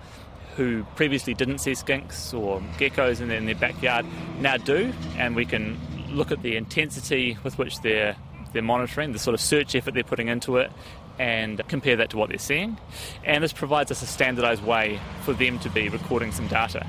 who 0.55 0.83
previously 0.95 1.33
didn't 1.35 1.59
see 1.59 1.73
skinks 1.73 2.33
or 2.33 2.61
geckos 2.79 3.21
in 3.21 3.27
their, 3.27 3.37
in 3.37 3.45
their 3.45 3.53
backyard 3.53 4.05
now 4.39 4.57
do, 4.57 4.91
and 5.17 5.35
we 5.35 5.45
can 5.45 5.77
look 6.09 6.31
at 6.31 6.41
the 6.41 6.55
intensity 6.55 7.37
with 7.43 7.57
which 7.57 7.81
they're 7.81 8.15
they're 8.53 8.61
monitoring, 8.61 9.11
the 9.11 9.19
sort 9.19 9.33
of 9.33 9.41
search 9.41 9.75
effort 9.75 9.93
they're 9.93 10.03
putting 10.03 10.29
into 10.29 10.55
it, 10.55 10.71
and 11.19 11.61
compare 11.67 11.97
that 11.97 12.11
to 12.11 12.17
what 12.17 12.29
they're 12.29 12.37
seeing. 12.37 12.77
And 13.25 13.43
this 13.43 13.51
provides 13.53 13.91
us 13.91 14.01
a 14.01 14.07
standardized 14.07 14.63
way 14.63 14.99
for 15.23 15.33
them 15.33 15.59
to 15.59 15.69
be 15.69 15.89
recording 15.89 16.31
some 16.31 16.47
data. 16.47 16.87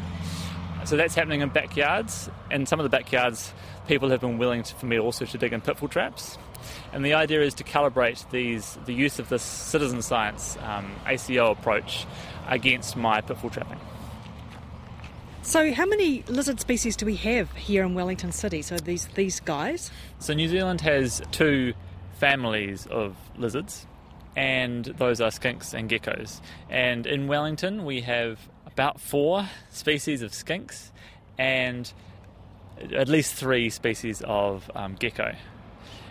So 0.89 0.97
that's 0.97 1.15
happening 1.15 1.43
in 1.43 1.51
backyards, 1.51 2.31
and 2.51 2.67
some 2.67 2.81
of 2.81 2.85
the 2.85 2.89
backyards 2.89 3.53
people 3.89 4.09
have 4.09 4.23
been 4.23 4.39
willing 4.39 4.63
to, 4.63 4.75
for 4.75 4.87
me 4.87 4.99
also 4.99 5.27
to 5.27 5.37
dig 5.37 5.53
in 5.53 5.61
pitfall 5.61 5.91
traps. 5.91 6.39
And 6.95 7.05
the 7.05 7.13
idea 7.13 7.43
is 7.43 7.53
to 7.57 7.65
calibrate 7.65 8.31
these 8.31 8.79
the 8.87 8.95
use 8.95 9.19
of 9.19 9.29
this 9.29 9.43
citizen 9.43 10.01
science 10.01 10.57
um, 10.63 10.91
ACO 11.07 11.51
approach 11.51 12.07
against 12.47 12.97
my 12.97 13.21
pitfall 13.21 13.51
trapping. 13.51 13.79
So 15.43 15.75
how 15.75 15.85
many 15.85 16.23
lizard 16.23 16.59
species 16.59 16.97
do 16.97 17.05
we 17.05 17.17
have 17.17 17.53
here 17.53 17.85
in 17.85 17.93
Wellington 17.93 18.33
City? 18.33 18.63
So 18.63 18.79
these 18.79 19.09
these 19.09 19.41
guys. 19.41 19.91
So 20.21 20.33
New 20.33 20.49
Zealand 20.49 20.81
has 20.81 21.21
two 21.33 21.75
families 22.15 22.87
of 22.87 23.15
lizards, 23.37 23.87
and 24.35 24.87
those 24.87 25.21
are 25.21 25.29
skinks 25.29 25.75
and 25.75 25.91
geckos. 25.91 26.41
And 26.71 27.07
in 27.07 27.27
Wellington, 27.27 27.85
we 27.85 28.01
have 28.01 28.39
about 28.79 29.01
four 29.01 29.45
species 29.73 30.23
of 30.23 30.31
skinks 30.31 30.93
and 31.37 31.93
at 32.95 33.09
least 33.09 33.35
three 33.35 33.69
species 33.71 34.23
of 34.25 34.71
um, 34.77 34.95
gecko. 34.95 35.35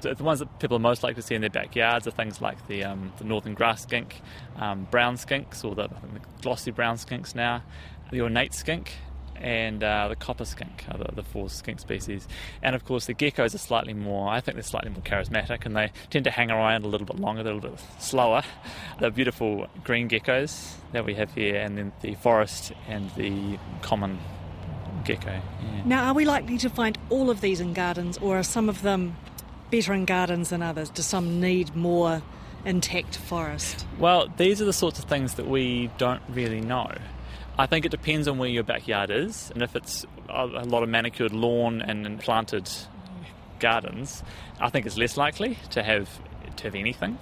So 0.01 0.13
the 0.13 0.23
ones 0.25 0.39
that 0.39 0.59
people 0.59 0.75
are 0.75 0.81
most 0.81 1.01
likely 1.01 1.21
to 1.21 1.25
see 1.25 1.33
in 1.33 1.39
their 1.39 1.49
backyards 1.49 2.07
are 2.07 2.11
things 2.11 2.41
like 2.41 2.67
the, 2.67 2.83
um, 2.83 3.13
the 3.19 3.23
northern 3.23 3.53
grass 3.53 3.83
skink, 3.83 4.21
um, 4.57 4.85
brown 4.91 5.15
skinks, 5.15 5.63
or 5.63 5.75
the, 5.75 5.87
the, 5.87 6.19
glossy 6.41 6.71
brown 6.71 6.97
skinks 6.97 7.33
now, 7.33 7.63
the 8.11 8.19
ornate 8.19 8.53
skink, 8.53 8.95
and 9.41 9.83
uh, 9.83 10.07
the 10.07 10.15
copper 10.15 10.45
skink 10.45 10.85
are 10.89 10.97
the, 10.97 11.15
the 11.15 11.23
four 11.23 11.49
skink 11.49 11.79
species. 11.79 12.27
And 12.61 12.75
of 12.75 12.85
course, 12.85 13.05
the 13.05 13.13
geckos 13.13 13.53
are 13.55 13.59
slightly 13.59 13.93
more, 13.93 14.29
I 14.29 14.41
think 14.41 14.55
they're 14.55 14.63
slightly 14.63 14.89
more 14.89 15.01
charismatic 15.01 15.65
and 15.65 15.75
they 15.75 15.91
tend 16.09 16.25
to 16.25 16.31
hang 16.31 16.51
around 16.51 16.85
a 16.85 16.87
little 16.87 17.07
bit 17.07 17.19
longer, 17.19 17.43
they're 17.43 17.53
a 17.53 17.55
little 17.55 17.71
bit 17.71 17.81
slower. 17.99 18.43
The 18.99 19.11
beautiful 19.11 19.67
green 19.83 20.09
geckos 20.09 20.75
that 20.91 21.05
we 21.05 21.13
have 21.15 21.33
here, 21.33 21.57
and 21.57 21.77
then 21.77 21.91
the 22.01 22.15
forest 22.15 22.71
and 22.87 23.09
the 23.15 23.57
common 23.81 24.19
gecko. 25.03 25.31
Yeah. 25.31 25.83
Now, 25.85 26.07
are 26.07 26.13
we 26.13 26.25
likely 26.25 26.57
to 26.59 26.69
find 26.69 26.97
all 27.09 27.29
of 27.29 27.41
these 27.41 27.59
in 27.59 27.73
gardens, 27.73 28.17
or 28.17 28.37
are 28.37 28.43
some 28.43 28.69
of 28.69 28.81
them 28.81 29.15
better 29.71 29.93
in 29.93 30.05
gardens 30.05 30.49
than 30.49 30.61
others? 30.61 30.89
Do 30.89 31.01
some 31.01 31.39
need 31.39 31.75
more 31.75 32.21
intact 32.65 33.17
forest? 33.17 33.85
Well, 33.99 34.27
these 34.37 34.61
are 34.61 34.65
the 34.65 34.73
sorts 34.73 34.99
of 34.99 35.05
things 35.05 35.35
that 35.35 35.47
we 35.47 35.89
don't 35.97 36.21
really 36.29 36.61
know. 36.61 36.91
I 37.59 37.65
think 37.65 37.85
it 37.85 37.89
depends 37.89 38.27
on 38.27 38.37
where 38.37 38.49
your 38.49 38.63
backyard 38.63 39.09
is, 39.09 39.51
and 39.51 39.63
if 39.63 39.75
it's 39.75 40.05
a 40.29 40.45
lot 40.45 40.83
of 40.83 40.89
manicured 40.89 41.33
lawn 41.33 41.81
and 41.81 42.19
planted 42.19 42.69
gardens, 43.59 44.23
I 44.59 44.69
think 44.69 44.85
it's 44.85 44.97
less 44.97 45.17
likely 45.17 45.57
to 45.71 45.83
have 45.83 46.09
to 46.57 46.63
have 46.63 46.75
anything. 46.75 47.17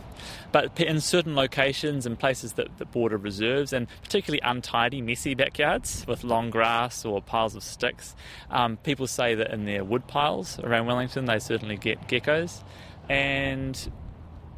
But 0.52 0.80
in 0.80 1.02
certain 1.02 1.36
locations 1.36 2.06
and 2.06 2.18
places 2.18 2.54
that, 2.54 2.78
that 2.78 2.92
border 2.92 3.18
reserves, 3.18 3.74
and 3.74 3.88
particularly 4.02 4.42
untidy, 4.44 5.02
messy 5.02 5.36
backyards 5.36 6.06
with 6.08 6.24
long 6.24 6.50
grass 6.50 7.06
or 7.06 7.22
piles 7.22 7.56
of 7.56 7.64
sticks, 7.64 8.16
um, 8.50 8.78
people 8.78 9.08
say 9.08 9.36
that 9.36 9.52
in 9.52 9.66
their 9.66 9.84
wood 9.84 10.08
piles 10.08 10.60
around 10.60 10.86
Wellington 10.86 11.26
they 11.26 11.40
certainly 11.40 11.78
get 11.78 12.08
geckos. 12.08 12.64
And 13.10 13.92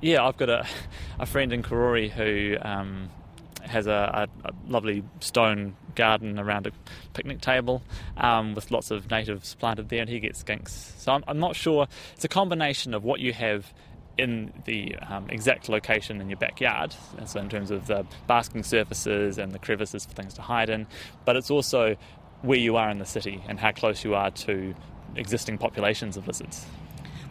yeah, 0.02 0.24
I've 0.26 0.38
got 0.38 0.50
a, 0.50 0.68
a 1.20 1.26
friend 1.26 1.52
in 1.52 1.64
Karori 1.64 2.10
who 2.10 2.58
um, 2.62 3.10
has 3.68 3.88
a, 3.88 4.28
a, 4.44 4.52
lovely 4.68 5.04
stone 5.20 5.76
garden 5.96 6.40
around 6.40 6.68
a 6.68 6.72
picnic 7.14 7.42
table 7.42 7.82
um, 8.18 8.54
with 8.54 8.72
lots 8.72 8.92
of 8.92 9.10
natives 9.10 9.56
planted 9.56 9.90
there, 9.90 10.02
and 10.02 10.10
he 10.10 10.20
gets 10.20 10.44
skinks. 10.44 10.70
So 11.00 11.14
I'm, 11.14 11.24
I'm 11.28 11.40
not 11.40 11.56
sure. 11.56 11.88
It's 12.16 12.26
a 12.26 12.30
combination 12.30 12.94
of 12.94 13.04
what 13.04 13.20
you 13.20 13.34
have 13.34 13.74
in 14.18 14.52
the 14.66 14.96
um, 14.96 15.30
exact 15.30 15.70
location 15.70 16.20
in 16.22 16.30
your 16.30 16.38
backyard, 16.38 16.96
and 17.18 17.30
so 17.30 17.40
in 17.40 17.50
terms 17.50 17.72
of 17.72 17.88
the 17.88 18.06
basking 18.26 18.64
surfaces 18.64 19.38
and 19.38 19.52
the 19.52 19.60
crevices 19.60 20.06
for 20.06 20.14
things 20.14 20.34
to 20.34 20.42
hide 20.42 20.70
in, 20.70 20.88
but 21.26 21.36
it's 21.36 21.52
also 21.52 21.96
where 22.42 22.58
you 22.58 22.76
are 22.76 22.90
in 22.90 23.00
the 23.00 23.06
city 23.06 23.44
and 23.48 23.60
how 23.60 23.72
close 23.72 24.04
you 24.04 24.16
are 24.16 24.32
to 24.32 24.74
existing 25.16 25.58
populations 25.58 26.18
of 26.18 26.28
lizards. 26.28 26.66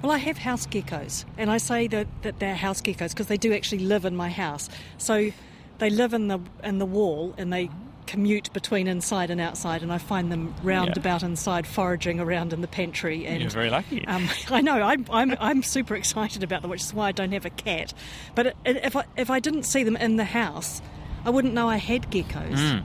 Well, 0.03 0.12
I 0.12 0.18
have 0.18 0.38
house 0.38 0.66
geckos, 0.66 1.25
and 1.38 1.51
I 1.51 1.57
say 1.57 1.87
that, 1.88 2.07
that 2.22 2.38
they're 2.38 2.55
house 2.55 2.81
geckos 2.81 3.11
because 3.11 3.27
they 3.27 3.38
do 3.38 3.53
actually 3.53 3.81
live 3.81 4.05
in 4.05 4.14
my 4.14 4.29
house. 4.29 4.68
So 4.99 5.31
they 5.78 5.90
live 5.90 6.14
in 6.14 6.28
the 6.28 6.38
in 6.64 6.78
the 6.78 6.86
wall, 6.86 7.34
and 7.38 7.52
they 7.52 7.70
commute 8.06 8.52
between 8.52 8.86
inside 8.86 9.30
and 9.30 9.40
outside, 9.40 9.82
and 9.82 9.92
I 9.92 9.98
find 9.98 10.30
them 10.30 10.54
round 10.62 10.90
Yeah. 10.94 11.00
about 11.00 11.22
inside, 11.24 11.66
foraging 11.66 12.20
around 12.20 12.52
in 12.52 12.60
the 12.60 12.68
pantry. 12.68 13.26
And 13.26 13.40
You're 13.40 13.50
very 13.50 13.68
lucky. 13.68 14.06
um, 14.06 14.28
I 14.50 14.60
know 14.60 14.80
I'm, 14.80 15.04
I'm 15.10 15.36
I'm 15.40 15.62
super 15.62 15.96
excited 15.96 16.42
about 16.44 16.62
them, 16.62 16.70
which 16.70 16.82
is 16.82 16.94
why 16.94 17.08
I 17.08 17.12
don't 17.12 17.32
have 17.32 17.44
a 17.44 17.50
cat. 17.50 17.92
But 18.36 18.46
it, 18.46 18.56
if 18.64 18.94
I 18.96 19.04
if 19.16 19.28
I 19.30 19.40
didn't 19.40 19.64
see 19.64 19.82
them 19.82 19.96
in 19.96 20.16
the 20.16 20.24
house, 20.24 20.80
I 21.24 21.30
wouldn't 21.30 21.52
know 21.54 21.68
I 21.68 21.78
had 21.78 22.10
geckos. 22.10 22.54
Mm. 22.56 22.84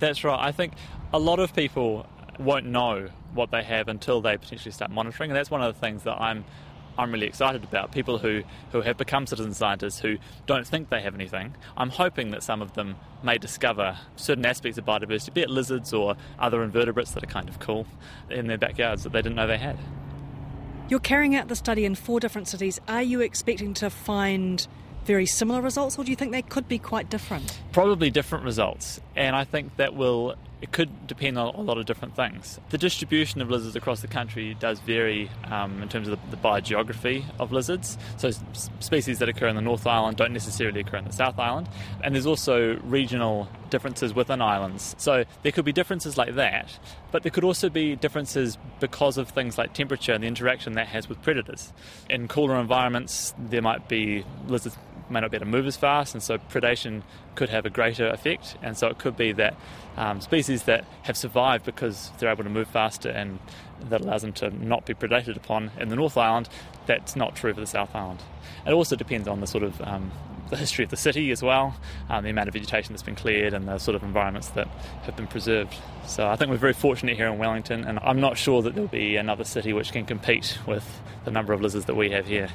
That's 0.00 0.22
right. 0.22 0.38
I 0.38 0.52
think 0.52 0.74
a 1.14 1.18
lot 1.18 1.38
of 1.40 1.54
people 1.56 2.06
won't 2.38 2.66
know 2.66 3.08
what 3.34 3.50
they 3.50 3.62
have 3.62 3.88
until 3.88 4.20
they 4.20 4.36
potentially 4.36 4.72
start 4.72 4.90
monitoring, 4.90 5.30
and 5.30 5.36
that's 5.36 5.50
one 5.50 5.62
of 5.62 5.72
the 5.74 5.80
things 5.80 6.02
that 6.02 6.20
I'm 6.20 6.44
I'm 6.98 7.12
really 7.12 7.26
excited 7.26 7.62
about. 7.62 7.92
People 7.92 8.18
who, 8.18 8.42
who 8.72 8.80
have 8.80 8.96
become 8.96 9.26
citizen 9.26 9.54
scientists 9.54 10.00
who 10.00 10.18
don't 10.46 10.66
think 10.66 10.90
they 10.90 11.00
have 11.00 11.14
anything. 11.14 11.54
I'm 11.76 11.90
hoping 11.90 12.32
that 12.32 12.42
some 12.42 12.60
of 12.60 12.74
them 12.74 12.96
may 13.22 13.38
discover 13.38 13.96
certain 14.16 14.44
aspects 14.44 14.78
of 14.78 14.84
biodiversity, 14.84 15.32
be 15.32 15.42
it 15.42 15.50
lizards 15.50 15.92
or 15.92 16.16
other 16.40 16.62
invertebrates 16.62 17.12
that 17.12 17.22
are 17.22 17.28
kind 17.28 17.48
of 17.48 17.60
cool 17.60 17.86
in 18.28 18.48
their 18.48 18.58
backyards 18.58 19.04
that 19.04 19.12
they 19.12 19.22
didn't 19.22 19.36
know 19.36 19.46
they 19.46 19.58
had. 19.58 19.78
You're 20.88 21.00
carrying 21.00 21.36
out 21.36 21.48
the 21.48 21.56
study 21.56 21.84
in 21.84 21.94
four 21.94 22.18
different 22.18 22.48
cities. 22.48 22.80
Are 22.88 23.02
you 23.02 23.20
expecting 23.20 23.74
to 23.74 23.90
find 23.90 24.66
very 25.04 25.26
similar 25.26 25.62
results, 25.62 25.98
or 25.98 26.04
do 26.04 26.10
you 26.10 26.16
think 26.16 26.32
they 26.32 26.42
could 26.42 26.68
be 26.68 26.78
quite 26.78 27.08
different? 27.08 27.60
probably 27.72 28.10
different 28.10 28.44
results, 28.44 29.00
and 29.14 29.36
I 29.36 29.44
think 29.44 29.76
that 29.76 29.94
will 29.94 30.34
it 30.60 30.72
could 30.72 31.06
depend 31.06 31.38
on 31.38 31.54
a 31.54 31.60
lot 31.60 31.78
of 31.78 31.86
different 31.86 32.16
things. 32.16 32.58
The 32.70 32.78
distribution 32.78 33.40
of 33.40 33.50
lizards 33.50 33.76
across 33.76 34.00
the 34.00 34.08
country 34.08 34.54
does 34.58 34.80
vary 34.80 35.30
um, 35.44 35.82
in 35.82 35.88
terms 35.88 36.08
of 36.08 36.18
the, 36.20 36.36
the 36.36 36.42
biogeography 36.42 37.24
of 37.38 37.52
lizards. 37.52 37.96
So 38.16 38.30
species 38.80 39.20
that 39.20 39.28
occur 39.28 39.46
in 39.46 39.56
the 39.56 39.62
North 39.62 39.86
Island 39.86 40.16
don't 40.16 40.32
necessarily 40.32 40.80
occur 40.80 40.96
in 40.96 41.04
the 41.04 41.12
South 41.12 41.38
Island, 41.38 41.68
and 42.02 42.14
there's 42.14 42.26
also 42.26 42.76
regional 42.84 43.48
differences 43.70 44.14
within 44.14 44.40
islands. 44.40 44.96
So 44.98 45.24
there 45.42 45.52
could 45.52 45.64
be 45.64 45.72
differences 45.72 46.16
like 46.16 46.34
that, 46.34 46.78
but 47.12 47.22
there 47.22 47.30
could 47.30 47.44
also 47.44 47.68
be 47.68 47.94
differences 47.96 48.58
because 48.80 49.18
of 49.18 49.28
things 49.28 49.58
like 49.58 49.74
temperature 49.74 50.12
and 50.12 50.22
the 50.22 50.28
interaction 50.28 50.72
that 50.74 50.88
has 50.88 51.08
with 51.08 51.22
predators. 51.22 51.72
In 52.10 52.28
cooler 52.28 52.58
environments, 52.58 53.34
there 53.38 53.62
might 53.62 53.88
be 53.88 54.24
lizards 54.46 54.76
may 55.10 55.20
not 55.20 55.30
be 55.30 55.36
able 55.36 55.46
to 55.46 55.50
move 55.50 55.66
as 55.66 55.76
fast, 55.76 56.14
and 56.14 56.22
so 56.22 56.38
predation 56.38 57.02
could 57.34 57.48
have 57.48 57.66
a 57.66 57.70
greater 57.70 58.08
effect. 58.08 58.56
And 58.62 58.76
so 58.76 58.88
it 58.88 58.98
could 58.98 59.16
be 59.16 59.32
that 59.32 59.56
um, 59.96 60.20
species 60.20 60.64
that 60.64 60.84
have 61.02 61.16
survived 61.16 61.64
because 61.64 62.10
they're 62.18 62.30
able 62.30 62.44
to 62.44 62.50
move 62.50 62.68
faster 62.68 63.10
and 63.10 63.38
that 63.88 64.00
allows 64.00 64.22
them 64.22 64.32
to 64.32 64.50
not 64.50 64.86
be 64.86 64.94
predated 64.94 65.36
upon 65.36 65.70
in 65.78 65.88
the 65.88 65.96
North 65.96 66.16
Island, 66.16 66.48
that's 66.86 67.14
not 67.14 67.36
true 67.36 67.54
for 67.54 67.60
the 67.60 67.66
South 67.66 67.94
Island. 67.94 68.22
It 68.66 68.72
also 68.72 68.96
depends 68.96 69.28
on 69.28 69.40
the 69.40 69.46
sort 69.46 69.64
of 69.64 69.80
um, 69.82 70.10
the 70.50 70.56
history 70.56 70.84
of 70.84 70.90
the 70.90 70.96
city 70.96 71.30
as 71.30 71.42
well, 71.42 71.76
um, 72.08 72.24
the 72.24 72.30
amount 72.30 72.48
of 72.48 72.54
vegetation 72.54 72.92
that's 72.92 73.02
been 73.02 73.14
cleared, 73.14 73.52
and 73.52 73.68
the 73.68 73.78
sort 73.78 73.94
of 73.94 74.02
environments 74.02 74.48
that 74.50 74.66
have 75.02 75.16
been 75.16 75.26
preserved. 75.26 75.74
So 76.06 76.26
I 76.26 76.36
think 76.36 76.50
we're 76.50 76.56
very 76.56 76.72
fortunate 76.72 77.16
here 77.16 77.28
in 77.28 77.38
Wellington, 77.38 77.84
and 77.84 77.98
I'm 78.02 78.20
not 78.20 78.38
sure 78.38 78.62
that 78.62 78.74
there'll 78.74 78.88
be 78.88 79.16
another 79.16 79.44
city 79.44 79.72
which 79.72 79.92
can 79.92 80.06
compete 80.06 80.58
with 80.66 81.00
the 81.24 81.30
number 81.30 81.52
of 81.52 81.60
lizards 81.60 81.84
that 81.84 81.96
we 81.96 82.10
have 82.10 82.26
here. 82.26 82.48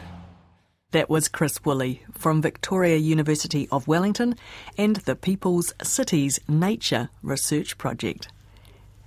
That 0.93 1.09
was 1.09 1.27
Chris 1.27 1.59
Woolley 1.65 2.03
from 2.11 2.39
Victoria 2.39 2.97
University 2.97 3.67
of 3.71 3.87
Wellington 3.87 4.35
and 4.77 4.97
the 4.97 5.15
People's 5.15 5.73
Cities 5.81 6.39
Nature 6.47 7.09
Research 7.23 7.79
Project. 7.79 8.27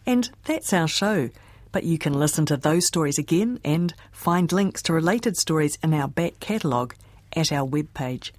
And 0.05 0.29
that's 0.47 0.73
our 0.73 0.89
show. 0.89 1.31
But 1.71 1.85
you 1.85 1.97
can 1.97 2.13
listen 2.13 2.45
to 2.47 2.57
those 2.57 2.89
stories 2.89 3.21
again 3.21 3.61
and 3.65 3.95
find 4.11 4.51
links 4.51 4.83
to 4.83 4.93
related 4.93 5.37
stories 5.37 5.79
in 5.81 5.95
our 5.95 6.09
back 6.09 6.41
catalogue 6.41 6.97
at 7.37 7.53
our 7.53 7.65
webpage 7.65 8.33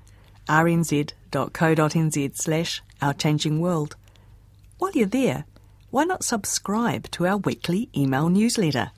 rnz.co.nz 0.50 2.38
slash 2.38 2.82
our 3.02 3.14
changing 3.14 3.62
world. 3.62 3.96
While 4.78 4.92
you're 4.92 5.08
there, 5.08 5.46
why 5.90 6.04
not 6.04 6.26
subscribe 6.26 7.10
to 7.12 7.26
our 7.26 7.38
weekly 7.38 7.88
email 7.96 8.28
newsletter? 8.28 8.92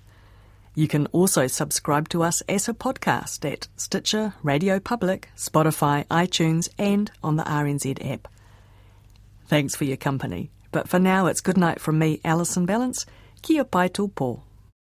You 0.76 0.88
can 0.88 1.08
also 1.08 1.48
subscribe 1.48 2.10
to 2.10 2.24
us 2.24 2.42
as 2.42 2.70
a 2.70 2.74
podcast 2.74 3.50
at 3.52 3.68
Stitcher, 3.76 4.34
Radio 4.44 4.80
Public, 4.80 5.30
Spotify, 5.36 6.06
iTunes, 6.08 6.70
and 6.78 7.12
on 7.24 7.36
the 7.36 7.44
RNZ 7.44 8.12
app. 8.12 8.28
Thanks 9.48 9.76
for 9.76 9.84
your 9.84 9.98
company. 9.98 10.52
But 10.72 10.88
for 10.88 11.00
now, 11.00 11.26
it's 11.26 11.42
good 11.42 11.58
night 11.58 11.82
from 11.82 11.98
me, 11.98 12.22
Alison 12.24 12.68
Ballance. 12.68 13.06
Kia 13.42 13.64
pai 13.64 13.90
tōpō. 13.90 14.42